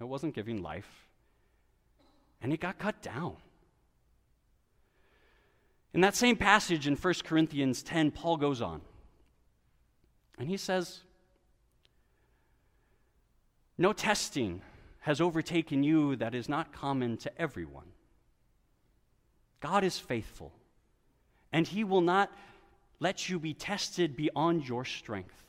It 0.00 0.08
wasn't 0.08 0.34
giving 0.34 0.60
life. 0.60 1.08
And 2.42 2.52
it 2.52 2.58
got 2.58 2.80
cut 2.80 3.00
down. 3.00 3.36
In 5.94 6.00
that 6.00 6.16
same 6.16 6.36
passage 6.36 6.88
in 6.88 6.96
1 6.96 7.14
Corinthians 7.24 7.82
10, 7.84 8.10
Paul 8.10 8.36
goes 8.36 8.60
on. 8.60 8.80
And 10.36 10.48
he 10.48 10.56
says, 10.56 11.02
No 13.78 13.92
testing 13.92 14.60
has 15.00 15.20
overtaken 15.20 15.84
you 15.84 16.16
that 16.16 16.34
is 16.34 16.48
not 16.48 16.72
common 16.72 17.16
to 17.18 17.40
everyone. 17.40 17.86
God 19.60 19.84
is 19.84 19.98
faithful, 19.98 20.52
and 21.52 21.66
he 21.66 21.84
will 21.84 22.00
not 22.00 22.30
let 22.98 23.28
you 23.28 23.38
be 23.38 23.54
tested 23.54 24.16
beyond 24.16 24.68
your 24.68 24.84
strength. 24.84 25.44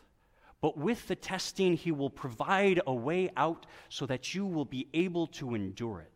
But 0.62 0.78
with 0.78 1.08
the 1.08 1.16
testing, 1.16 1.76
he 1.76 1.92
will 1.92 2.10
provide 2.10 2.82
a 2.86 2.94
way 2.94 3.32
out 3.36 3.66
so 3.90 4.06
that 4.06 4.36
you 4.36 4.46
will 4.46 4.66
be 4.66 4.88
able 4.94 5.28
to 5.28 5.56
endure 5.56 6.02
it. 6.02 6.12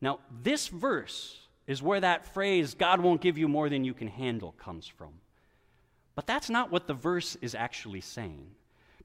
Now, 0.00 0.18
this 0.42 0.68
verse 0.68 1.43
is 1.66 1.82
where 1.82 2.00
that 2.00 2.32
phrase, 2.32 2.74
God 2.74 3.00
won't 3.00 3.20
give 3.20 3.38
you 3.38 3.48
more 3.48 3.68
than 3.68 3.84
you 3.84 3.94
can 3.94 4.08
handle, 4.08 4.52
comes 4.52 4.86
from. 4.86 5.14
But 6.14 6.26
that's 6.26 6.50
not 6.50 6.70
what 6.70 6.86
the 6.86 6.94
verse 6.94 7.36
is 7.40 7.54
actually 7.54 8.00
saying. 8.00 8.46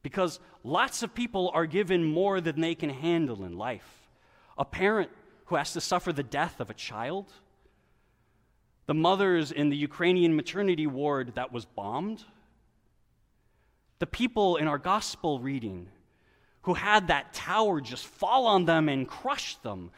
Because 0.04 0.40
lots 0.64 1.04
of 1.04 1.14
people 1.14 1.52
are 1.54 1.66
given 1.66 2.04
more 2.04 2.40
than 2.42 2.62
they 2.62 2.76
can 2.76 2.90
handle 2.90 3.44
in 3.44 3.58
life. 3.58 4.10
A 4.58 4.66
parent 4.66 5.10
who 5.46 5.56
has 5.56 5.74
to 5.74 5.82
suffer 5.82 6.14
the 6.14 6.24
death 6.24 6.60
of 6.60 6.70
a 6.70 6.76
child, 6.76 7.32
the 8.86 8.94
mothers 8.94 9.52
in 9.52 9.70
the 9.70 9.78
Ukrainian 9.78 10.36
maternity 10.36 10.88
ward 10.88 11.34
that 11.36 11.52
was 11.52 11.66
bombed, 11.66 12.24
the 14.00 14.08
people 14.08 14.56
in 14.56 14.68
our 14.68 14.78
gospel 14.78 15.40
reading 15.40 15.88
who 16.64 16.74
had 16.74 17.08
that 17.08 17.34
tower 17.34 17.82
just 17.82 18.06
fall 18.06 18.48
on 18.48 18.66
them 18.66 18.90
and 18.90 19.08
crush 19.08 19.56
them. 19.58 19.92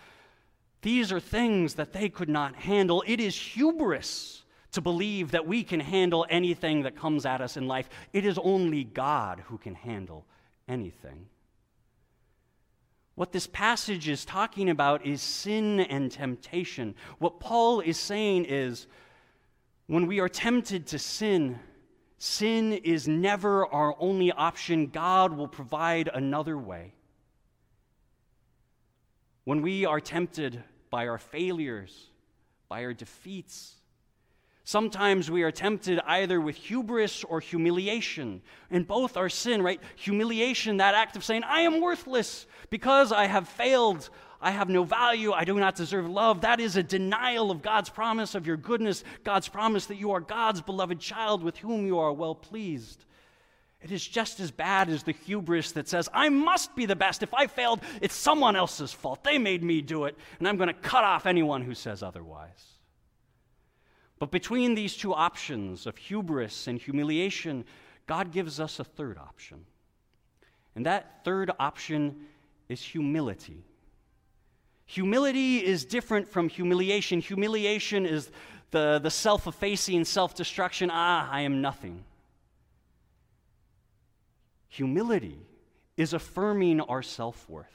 These 0.82 1.12
are 1.12 1.20
things 1.20 1.76
that 1.76 1.94
they 1.94 2.10
could 2.10 2.30
not 2.30 2.56
handle. 2.56 3.04
It 3.06 3.20
is 3.20 3.36
hubris 3.36 4.44
to 4.72 4.82
believe 4.82 5.32
that 5.32 5.46
we 5.46 5.63
can 5.63 5.80
handle 5.80 6.26
anything 6.30 6.84
that 6.84 6.96
comes 6.96 7.26
at 7.26 7.41
us 7.41 7.58
in 7.58 7.67
life. 7.67 7.89
It 8.13 8.26
is 8.26 8.39
only 8.41 8.84
God 8.84 9.44
who 9.48 9.58
can 9.58 9.76
handle 9.76 10.26
anything. 10.67 11.28
What 13.15 13.32
this 13.32 13.48
passage 13.48 14.08
is 14.08 14.26
talking 14.26 14.70
about 14.70 15.06
is 15.06 15.22
sin 15.22 15.82
and 15.82 16.12
temptation. 16.12 16.96
What 17.20 17.39
Paul 17.39 17.82
is 17.82 17.98
saying 17.98 18.46
is 18.46 18.88
when 19.88 20.08
we 20.08 20.20
are 20.20 20.30
tempted 20.30 20.88
to 20.88 20.98
sin, 21.00 21.60
sin 22.17 22.74
is 22.74 23.08
never 23.08 23.67
our 23.67 23.96
only 24.00 24.32
option. 24.32 24.88
God 24.88 25.34
will 25.34 25.50
provide 25.50 26.10
another 26.13 26.58
way. 26.58 26.94
When 29.44 29.62
we 29.62 29.86
are 29.86 30.00
tempted 30.00 30.63
by 30.91 31.08
our 31.08 31.17
failures, 31.17 32.10
by 32.69 32.86
our 32.86 32.93
defeats, 32.93 33.82
Sometimes 34.63 35.32
we 35.32 35.43
are 35.43 35.51
tempted 35.51 35.99
either 36.06 36.39
with 36.39 36.56
hubris 36.56 37.23
or 37.23 37.39
humiliation, 37.39 38.41
and 38.69 38.88
both 38.88 39.17
are 39.17 39.27
sin, 39.27 39.62
right? 39.62 39.82
Humiliation, 39.97 40.77
that 40.77 40.95
act 40.95 41.15
of 41.15 41.23
saying, 41.23 41.43
I 41.43 41.62
am 41.62 41.82
worthless 41.82 42.45
because 42.69 43.12
I 43.12 43.25
have 43.25 43.49
failed, 43.49 44.10
I 44.39 44.51
have 44.51 44.69
no 44.69 44.84
value, 44.84 45.34
I 45.34 45.45
do 45.45 45.56
not 45.56 45.75
deserve 45.75 46.08
love. 46.08 46.39
That 46.39 46.60
is 46.60 46.77
a 46.77 46.84
denial 46.84 47.49
of 47.49 47.62
God's 47.62 47.89
promise 47.89 48.36
of 48.36 48.45
your 48.45 48.56
goodness, 48.56 49.04
God's 49.23 49.49
promise 49.49 49.88
that 49.88 49.97
you 49.97 50.12
are 50.12 50.21
God's 50.21 50.62
beloved 50.62 50.99
child 50.99 51.43
with 51.43 51.58
whom 51.58 51.88
you 51.88 51.97
are 51.97 52.13
well 52.13 52.36
pleased. 52.36 53.04
It 53.82 53.91
is 53.91 54.08
just 54.08 54.39
as 54.39 54.52
bad 54.52 54.89
as 54.89 55.04
the 55.04 55.12
hubris 55.12 55.72
that 55.72 55.88
says, 55.88 56.08
I 56.13 56.30
must 56.30 56.76
be 56.76 56.86
the 56.86 56.96
best. 56.96 57.24
If 57.24 57.34
I 57.34 57.48
failed, 57.48 57.82
it's 58.00 58.13
someone 58.13 58.56
else's 58.56 58.94
fault. 58.94 59.24
They 59.24 59.39
made 59.39 59.63
me 59.63 59.82
do 59.82 60.06
it, 60.06 60.15
and 60.38 60.48
I'm 60.48 60.58
going 60.58 60.67
to 60.67 60.74
cut 60.74 61.04
off 61.04 61.26
anyone 61.26 61.63
who 61.63 61.74
says 61.74 62.04
otherwise. 62.04 62.72
But 64.20 64.30
between 64.30 64.76
these 64.76 64.96
two 64.96 65.15
options 65.15 65.88
of 65.88 65.98
hubris 65.98 66.67
and 66.67 66.80
humiliation, 66.80 67.65
God 68.06 68.32
gives 68.32 68.60
us 68.60 68.80
a 68.80 68.84
third 68.84 69.17
option. 69.17 69.65
And 70.76 70.86
that 70.86 71.26
third 71.26 71.50
option 71.60 72.28
is 72.70 72.84
humility. 72.84 73.65
Humility 74.86 75.58
is 75.58 75.86
different 75.86 76.28
from 76.28 76.50
humiliation. 76.50 77.20
Humiliation 77.20 78.06
is 78.06 78.30
the, 78.70 79.00
the 79.00 79.10
self 79.10 79.48
effacing, 79.48 80.06
self 80.06 80.36
destruction. 80.36 80.91
Ah, 80.91 81.28
I 81.32 81.41
am 81.41 81.62
nothing. 81.62 82.04
Humility 84.71 85.38
is 85.97 86.13
affirming 86.13 86.79
our 86.79 87.01
self 87.01 87.47
worth. 87.49 87.67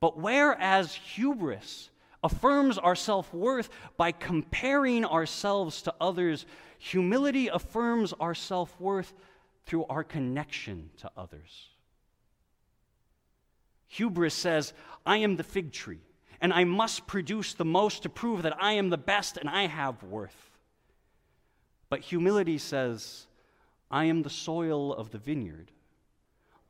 But 0.00 0.18
whereas 0.18 0.92
hubris 0.92 1.90
affirms 2.24 2.76
our 2.76 2.96
self 2.96 3.32
worth 3.32 3.70
by 3.96 4.10
comparing 4.10 5.04
ourselves 5.04 5.82
to 5.82 5.94
others. 6.00 6.44
Humility 6.80 7.46
affirms 7.46 8.12
our 8.18 8.34
self 8.34 8.78
worth 8.80 9.14
through 9.64 9.84
our 9.84 10.02
connection 10.02 10.90
to 10.98 11.10
others. 11.16 11.68
Hubris 13.86 14.34
says, 14.34 14.72
I 15.06 15.18
am 15.18 15.36
the 15.36 15.44
fig 15.44 15.70
tree, 15.70 16.00
and 16.40 16.52
I 16.52 16.64
must 16.64 17.06
produce 17.06 17.54
the 17.54 17.64
most 17.64 18.02
to 18.02 18.08
prove 18.08 18.42
that 18.42 18.60
I 18.60 18.72
am 18.72 18.90
the 18.90 18.98
best 18.98 19.36
and 19.36 19.48
I 19.48 19.68
have 19.68 20.02
worth. 20.02 20.50
But 21.88 22.00
humility 22.00 22.58
says, 22.58 23.28
I 23.88 24.06
am 24.06 24.22
the 24.22 24.30
soil 24.30 24.92
of 24.92 25.12
the 25.12 25.18
vineyard. 25.18 25.70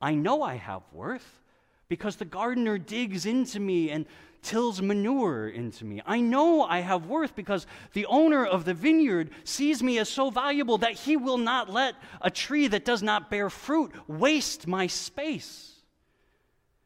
I 0.01 0.15
know 0.15 0.43
I 0.43 0.57
have 0.57 0.83
worth 0.93 1.43
because 1.89 2.17
the 2.17 2.25
gardener 2.25 2.79
digs 2.79 3.27
into 3.27 3.61
me 3.61 3.91
and 3.91 4.07
tills 4.43 4.81
manure 4.81 5.49
into 5.49 5.85
me. 5.85 6.01
I 6.07 6.21
know 6.21 6.63
I 6.63 6.81
have 6.81 7.07
worth 7.07 7.35
because 7.35 7.67
the 7.95 8.07
owner 8.07 8.45
of 8.45 8.65
the 8.65 8.75
vineyard 8.75 9.31
sees 9.45 9.83
me 9.83 9.99
as 9.99 10.09
so 10.09 10.31
valuable 10.31 10.79
that 10.79 10.93
he 10.93 11.17
will 11.17 11.39
not 11.39 11.69
let 11.69 11.95
a 12.21 12.31
tree 12.31 12.69
that 12.69 12.85
does 12.85 13.03
not 13.03 13.31
bear 13.31 13.51
fruit 13.51 13.93
waste 14.07 14.67
my 14.67 14.87
space. 14.87 15.73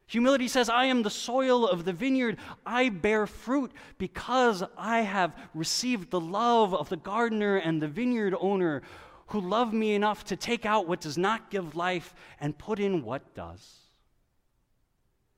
Humility 0.06 0.48
says, 0.48 0.68
I 0.68 0.86
am 0.86 1.02
the 1.02 1.10
soil 1.10 1.68
of 1.68 1.84
the 1.84 1.92
vineyard. 1.92 2.38
I 2.66 2.88
bear 2.88 3.28
fruit 3.28 3.70
because 3.96 4.64
I 4.76 5.02
have 5.02 5.36
received 5.54 6.10
the 6.10 6.18
love 6.18 6.74
of 6.74 6.88
the 6.88 6.96
gardener 6.96 7.58
and 7.58 7.80
the 7.80 7.86
vineyard 7.86 8.34
owner 8.40 8.82
who 9.30 9.40
love 9.40 9.72
me 9.72 9.94
enough 9.94 10.24
to 10.24 10.36
take 10.36 10.66
out 10.66 10.88
what 10.88 11.00
does 11.00 11.16
not 11.16 11.50
give 11.50 11.76
life 11.76 12.14
and 12.40 12.58
put 12.58 12.80
in 12.80 13.04
what 13.04 13.34
does. 13.34 13.78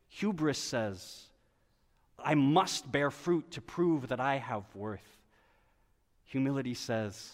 Hubris 0.08 0.58
says, 0.58 1.24
I 2.18 2.34
must 2.34 2.90
bear 2.90 3.10
fruit 3.10 3.50
to 3.52 3.60
prove 3.60 4.08
that 4.08 4.20
I 4.20 4.36
have 4.36 4.64
worth. 4.74 5.18
Humility 6.24 6.74
says, 6.74 7.32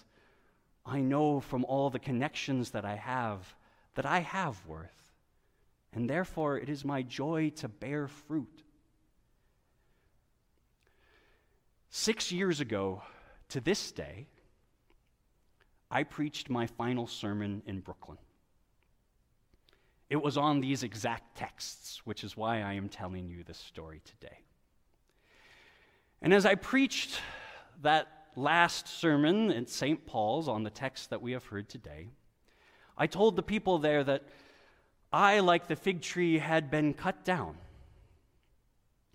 I 0.85 1.01
know 1.01 1.39
from 1.39 1.65
all 1.65 1.91
the 1.91 1.99
connections 1.99 2.71
that 2.71 2.85
I 2.85 2.97
have 2.97 3.55
that 3.95 4.07
I 4.07 4.21
have 4.21 4.65
worth, 4.67 5.13
and 5.93 6.11
therefore 6.11 6.59
it 6.59 6.69
is 6.69 6.85
my 6.85 7.03
joy 7.03 7.51
to 7.57 7.69
bear 7.69 8.09
fruit. 8.09 8.63
Six 11.91 12.33
years 12.33 12.61
ago 12.61 13.03
to 13.51 13.61
this 13.61 13.93
day, 13.93 14.27
I 15.91 16.03
preached 16.03 16.51
my 16.51 16.67
final 16.67 17.07
sermon 17.07 17.63
in 17.67 17.81
Brooklyn. 17.81 18.19
It 20.11 20.23
was 20.23 20.37
on 20.37 20.61
these 20.61 20.83
exact 20.83 21.37
texts, 21.37 22.03
which 22.05 22.25
is 22.25 22.37
why 22.37 22.63
I 22.63 22.75
am 22.75 22.89
telling 22.89 23.29
you 23.29 23.45
this 23.45 23.59
story 23.59 24.01
today. 24.05 24.39
And 26.23 26.33
as 26.33 26.47
I 26.47 26.55
preached 26.55 27.21
that 27.83 28.09
last 28.35 28.89
sermon 28.89 29.51
in 29.51 29.67
St. 29.67 30.05
Paul's 30.07 30.49
on 30.49 30.63
the 30.63 30.71
text 30.71 31.11
that 31.11 31.23
we 31.23 31.33
have 31.33 31.45
heard 31.47 31.69
today, 31.69 32.09
I 32.97 33.07
told 33.07 33.37
the 33.37 33.43
people 33.43 33.79
there 33.79 34.03
that 34.05 34.25
I, 35.13 35.41
like 35.41 35.69
the 35.69 35.77
fig 35.77 36.03
tree, 36.03 36.39
had 36.39 36.71
been 36.71 36.95
cut 36.95 37.25
down. 37.25 37.57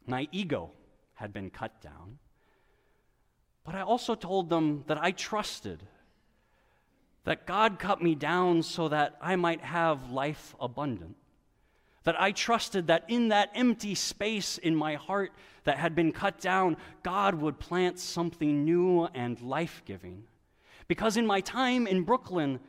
My 0.07 0.27
ego 0.31 0.71
had 1.15 1.33
been 1.33 1.49
cut 1.49 1.81
down. 1.81 2.19
But 3.63 3.75
I 3.75 3.81
also 3.81 4.15
told 4.15 4.49
them 4.49 4.83
that 4.87 4.97
I 4.97 5.11
trusted 5.11 5.83
that 7.25 7.45
God 7.45 7.79
cut 7.79 8.01
me 8.01 8.15
down 8.15 8.63
so 8.63 8.89
that 8.89 9.15
I 9.21 9.35
might 9.35 9.61
have 9.61 10.11
life 10.11 10.55
abundant. 10.59 11.15
That 12.03 12.19
I 12.19 12.31
trusted 12.31 12.87
that 12.87 13.05
in 13.07 13.29
that 13.29 13.51
empty 13.55 13.95
space 13.95 14.57
in 14.57 14.75
my 14.75 14.95
heart 14.95 15.31
that 15.63 15.77
had 15.77 15.95
been 15.95 16.11
cut 16.11 16.41
down, 16.41 16.75
God 17.01 17.35
would 17.35 17.59
plant 17.59 17.97
something 17.97 18.65
new 18.65 19.05
and 19.13 19.39
life 19.41 19.81
giving. 19.85 20.23
Because 20.89 21.15
in 21.15 21.25
my 21.25 21.39
time 21.39 21.87
in 21.87 22.03
Brooklyn, 22.03 22.59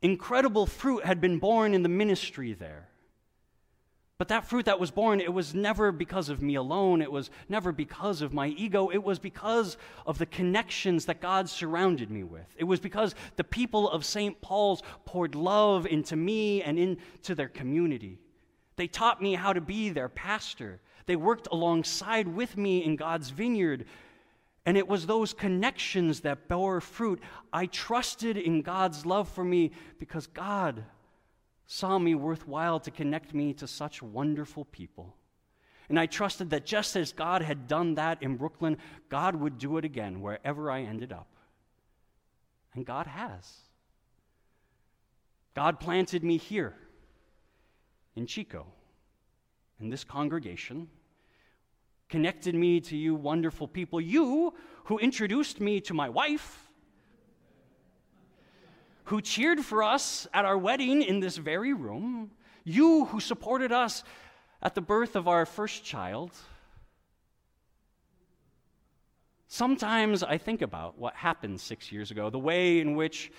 incredible 0.00 0.66
fruit 0.66 1.04
had 1.04 1.20
been 1.20 1.38
born 1.38 1.74
in 1.74 1.82
the 1.82 1.88
ministry 1.88 2.52
there. 2.52 2.88
But 4.18 4.28
that 4.28 4.46
fruit 4.46 4.64
that 4.64 4.80
was 4.80 4.90
born, 4.90 5.20
it 5.20 5.32
was 5.32 5.54
never 5.54 5.92
because 5.92 6.28
of 6.28 6.42
me 6.42 6.56
alone. 6.56 7.02
It 7.02 7.12
was 7.12 7.30
never 7.48 7.70
because 7.70 8.20
of 8.20 8.34
my 8.34 8.48
ego. 8.48 8.88
It 8.88 9.04
was 9.04 9.20
because 9.20 9.76
of 10.06 10.18
the 10.18 10.26
connections 10.26 11.06
that 11.06 11.20
God 11.20 11.48
surrounded 11.48 12.10
me 12.10 12.24
with. 12.24 12.52
It 12.56 12.64
was 12.64 12.80
because 12.80 13.14
the 13.36 13.44
people 13.44 13.88
of 13.88 14.04
St. 14.04 14.40
Paul's 14.40 14.82
poured 15.04 15.36
love 15.36 15.86
into 15.86 16.16
me 16.16 16.64
and 16.64 16.80
into 16.80 17.36
their 17.36 17.48
community. 17.48 18.18
They 18.74 18.88
taught 18.88 19.22
me 19.22 19.34
how 19.34 19.52
to 19.52 19.60
be 19.60 19.90
their 19.90 20.08
pastor. 20.08 20.80
They 21.06 21.14
worked 21.16 21.46
alongside 21.52 22.26
with 22.26 22.56
me 22.56 22.84
in 22.84 22.96
God's 22.96 23.30
vineyard. 23.30 23.86
And 24.66 24.76
it 24.76 24.88
was 24.88 25.06
those 25.06 25.32
connections 25.32 26.20
that 26.20 26.48
bore 26.48 26.80
fruit. 26.80 27.20
I 27.52 27.66
trusted 27.66 28.36
in 28.36 28.62
God's 28.62 29.06
love 29.06 29.28
for 29.28 29.44
me 29.44 29.70
because 30.00 30.26
God 30.26 30.84
saw 31.68 31.98
me 31.98 32.14
worthwhile 32.14 32.80
to 32.80 32.90
connect 32.90 33.34
me 33.34 33.52
to 33.52 33.66
such 33.66 34.02
wonderful 34.02 34.64
people. 34.64 35.14
And 35.90 36.00
I 36.00 36.06
trusted 36.06 36.50
that 36.50 36.66
just 36.66 36.96
as 36.96 37.12
God 37.12 37.42
had 37.42 37.68
done 37.68 37.94
that 37.94 38.22
in 38.22 38.36
Brooklyn, 38.36 38.78
God 39.10 39.36
would 39.36 39.58
do 39.58 39.76
it 39.76 39.84
again 39.84 40.20
wherever 40.22 40.70
I 40.70 40.80
ended 40.80 41.12
up. 41.12 41.28
And 42.74 42.86
God 42.86 43.06
has. 43.06 43.58
God 45.54 45.78
planted 45.78 46.24
me 46.24 46.38
here 46.38 46.74
in 48.16 48.26
Chico, 48.26 48.66
in 49.78 49.90
this 49.90 50.04
congregation, 50.04 50.88
connected 52.08 52.54
me 52.54 52.80
to 52.80 52.96
you 52.96 53.14
wonderful 53.14 53.68
people, 53.68 54.00
you 54.00 54.54
who 54.84 54.98
introduced 54.98 55.60
me 55.60 55.80
to 55.82 55.92
my 55.92 56.08
wife 56.08 56.67
who 59.08 59.22
cheered 59.22 59.64
for 59.64 59.82
us 59.82 60.26
at 60.34 60.44
our 60.44 60.58
wedding 60.58 61.00
in 61.00 61.18
this 61.20 61.38
very 61.38 61.72
room, 61.72 62.30
you 62.64 63.06
who 63.06 63.20
supported 63.20 63.72
us 63.72 64.04
at 64.60 64.74
the 64.74 64.82
birth 64.82 65.16
of 65.16 65.26
our 65.26 65.46
first 65.46 65.82
child. 65.82 66.30
Sometimes 69.46 70.22
I 70.22 70.36
think 70.36 70.60
about 70.60 70.98
what 70.98 71.14
happened 71.14 71.58
six 71.58 71.90
years 71.90 72.10
ago, 72.10 72.28
the 72.28 72.38
way 72.38 72.80
in 72.80 72.96
which 72.96 73.32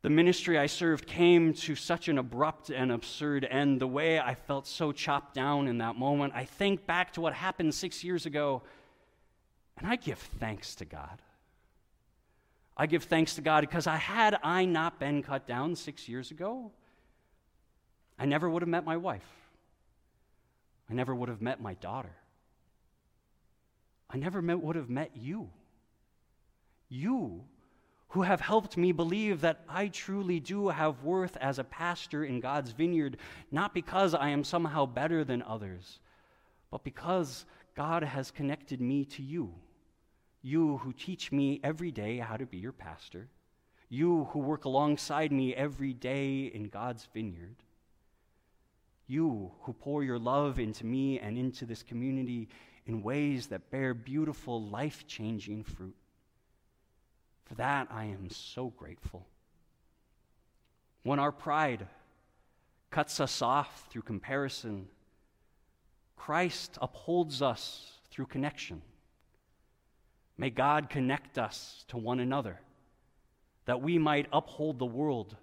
the 0.00 0.08
ministry 0.08 0.56
I 0.56 0.64
served 0.64 1.06
came 1.06 1.52
to 1.52 1.74
such 1.74 2.08
an 2.08 2.16
abrupt 2.16 2.70
and 2.70 2.90
absurd 2.90 3.44
end, 3.44 3.82
the 3.82 3.86
way 3.86 4.18
I 4.18 4.34
felt 4.34 4.66
so 4.66 4.92
chopped 4.92 5.34
down 5.34 5.68
in 5.68 5.76
that 5.78 5.96
moment. 5.96 6.32
I 6.34 6.46
think 6.46 6.86
back 6.86 7.12
to 7.12 7.20
what 7.20 7.34
happened 7.34 7.74
six 7.74 8.02
years 8.02 8.24
ago, 8.24 8.62
and 9.76 9.86
I 9.86 9.96
give 9.96 10.18
thanks 10.18 10.74
to 10.76 10.86
God. 10.86 11.20
I 12.78 12.86
give 12.86 13.04
thanks 13.04 13.34
to 13.34 13.40
God 13.40 13.62
because 13.62 13.88
I 13.88 13.96
had 13.96 14.38
I 14.42 14.64
not 14.64 15.00
been 15.00 15.22
cut 15.22 15.48
down 15.48 15.74
six 15.74 16.08
years 16.08 16.30
ago, 16.30 16.70
I 18.18 18.24
never 18.24 18.48
would 18.48 18.62
have 18.62 18.68
met 18.68 18.84
my 18.84 18.96
wife. 18.96 19.26
I 20.88 20.94
never 20.94 21.14
would 21.14 21.28
have 21.28 21.42
met 21.42 21.60
my 21.60 21.74
daughter. 21.74 22.14
I 24.08 24.16
never 24.16 24.40
met, 24.40 24.60
would 24.60 24.76
have 24.76 24.88
met 24.88 25.10
you. 25.14 25.50
You 26.88 27.42
who 28.10 28.22
have 28.22 28.40
helped 28.40 28.76
me 28.76 28.92
believe 28.92 29.42
that 29.42 29.60
I 29.68 29.88
truly 29.88 30.40
do 30.40 30.68
have 30.68 31.02
worth 31.02 31.36
as 31.36 31.58
a 31.58 31.64
pastor 31.64 32.24
in 32.24 32.40
God's 32.40 32.70
vineyard, 32.70 33.18
not 33.50 33.74
because 33.74 34.14
I 34.14 34.30
am 34.30 34.44
somehow 34.44 34.86
better 34.86 35.24
than 35.24 35.42
others, 35.42 35.98
but 36.70 36.84
because 36.84 37.44
God 37.74 38.02
has 38.02 38.30
connected 38.30 38.80
me 38.80 39.04
to 39.06 39.22
you. 39.22 39.52
You 40.42 40.78
who 40.78 40.92
teach 40.92 41.32
me 41.32 41.60
every 41.64 41.90
day 41.90 42.18
how 42.18 42.36
to 42.36 42.46
be 42.46 42.58
your 42.58 42.72
pastor. 42.72 43.28
You 43.88 44.28
who 44.32 44.38
work 44.38 44.64
alongside 44.64 45.32
me 45.32 45.54
every 45.54 45.92
day 45.92 46.44
in 46.46 46.68
God's 46.68 47.08
vineyard. 47.12 47.56
You 49.06 49.52
who 49.62 49.72
pour 49.72 50.04
your 50.04 50.18
love 50.18 50.58
into 50.58 50.84
me 50.84 51.18
and 51.18 51.38
into 51.38 51.64
this 51.64 51.82
community 51.82 52.48
in 52.86 53.02
ways 53.02 53.46
that 53.48 53.70
bear 53.70 53.94
beautiful, 53.94 54.62
life 54.62 55.06
changing 55.06 55.64
fruit. 55.64 55.96
For 57.46 57.54
that, 57.54 57.88
I 57.90 58.04
am 58.04 58.28
so 58.30 58.68
grateful. 58.68 59.26
When 61.02 61.18
our 61.18 61.32
pride 61.32 61.86
cuts 62.90 63.20
us 63.20 63.40
off 63.40 63.86
through 63.90 64.02
comparison, 64.02 64.88
Christ 66.16 66.76
upholds 66.82 67.40
us 67.40 67.92
through 68.10 68.26
connection. 68.26 68.82
May 70.38 70.50
God 70.50 70.88
connect 70.88 71.36
us 71.36 71.84
to 71.88 71.98
one 71.98 72.20
another 72.20 72.60
that 73.66 73.82
we 73.82 73.98
might 73.98 74.28
uphold 74.32 74.78
the 74.78 74.86
world 74.86 75.36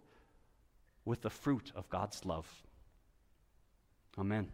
with 1.03 1.21
the 1.21 1.29
fruit 1.29 1.71
of 1.75 1.89
God's 1.89 2.25
love. 2.25 2.47
Amen. 4.17 4.47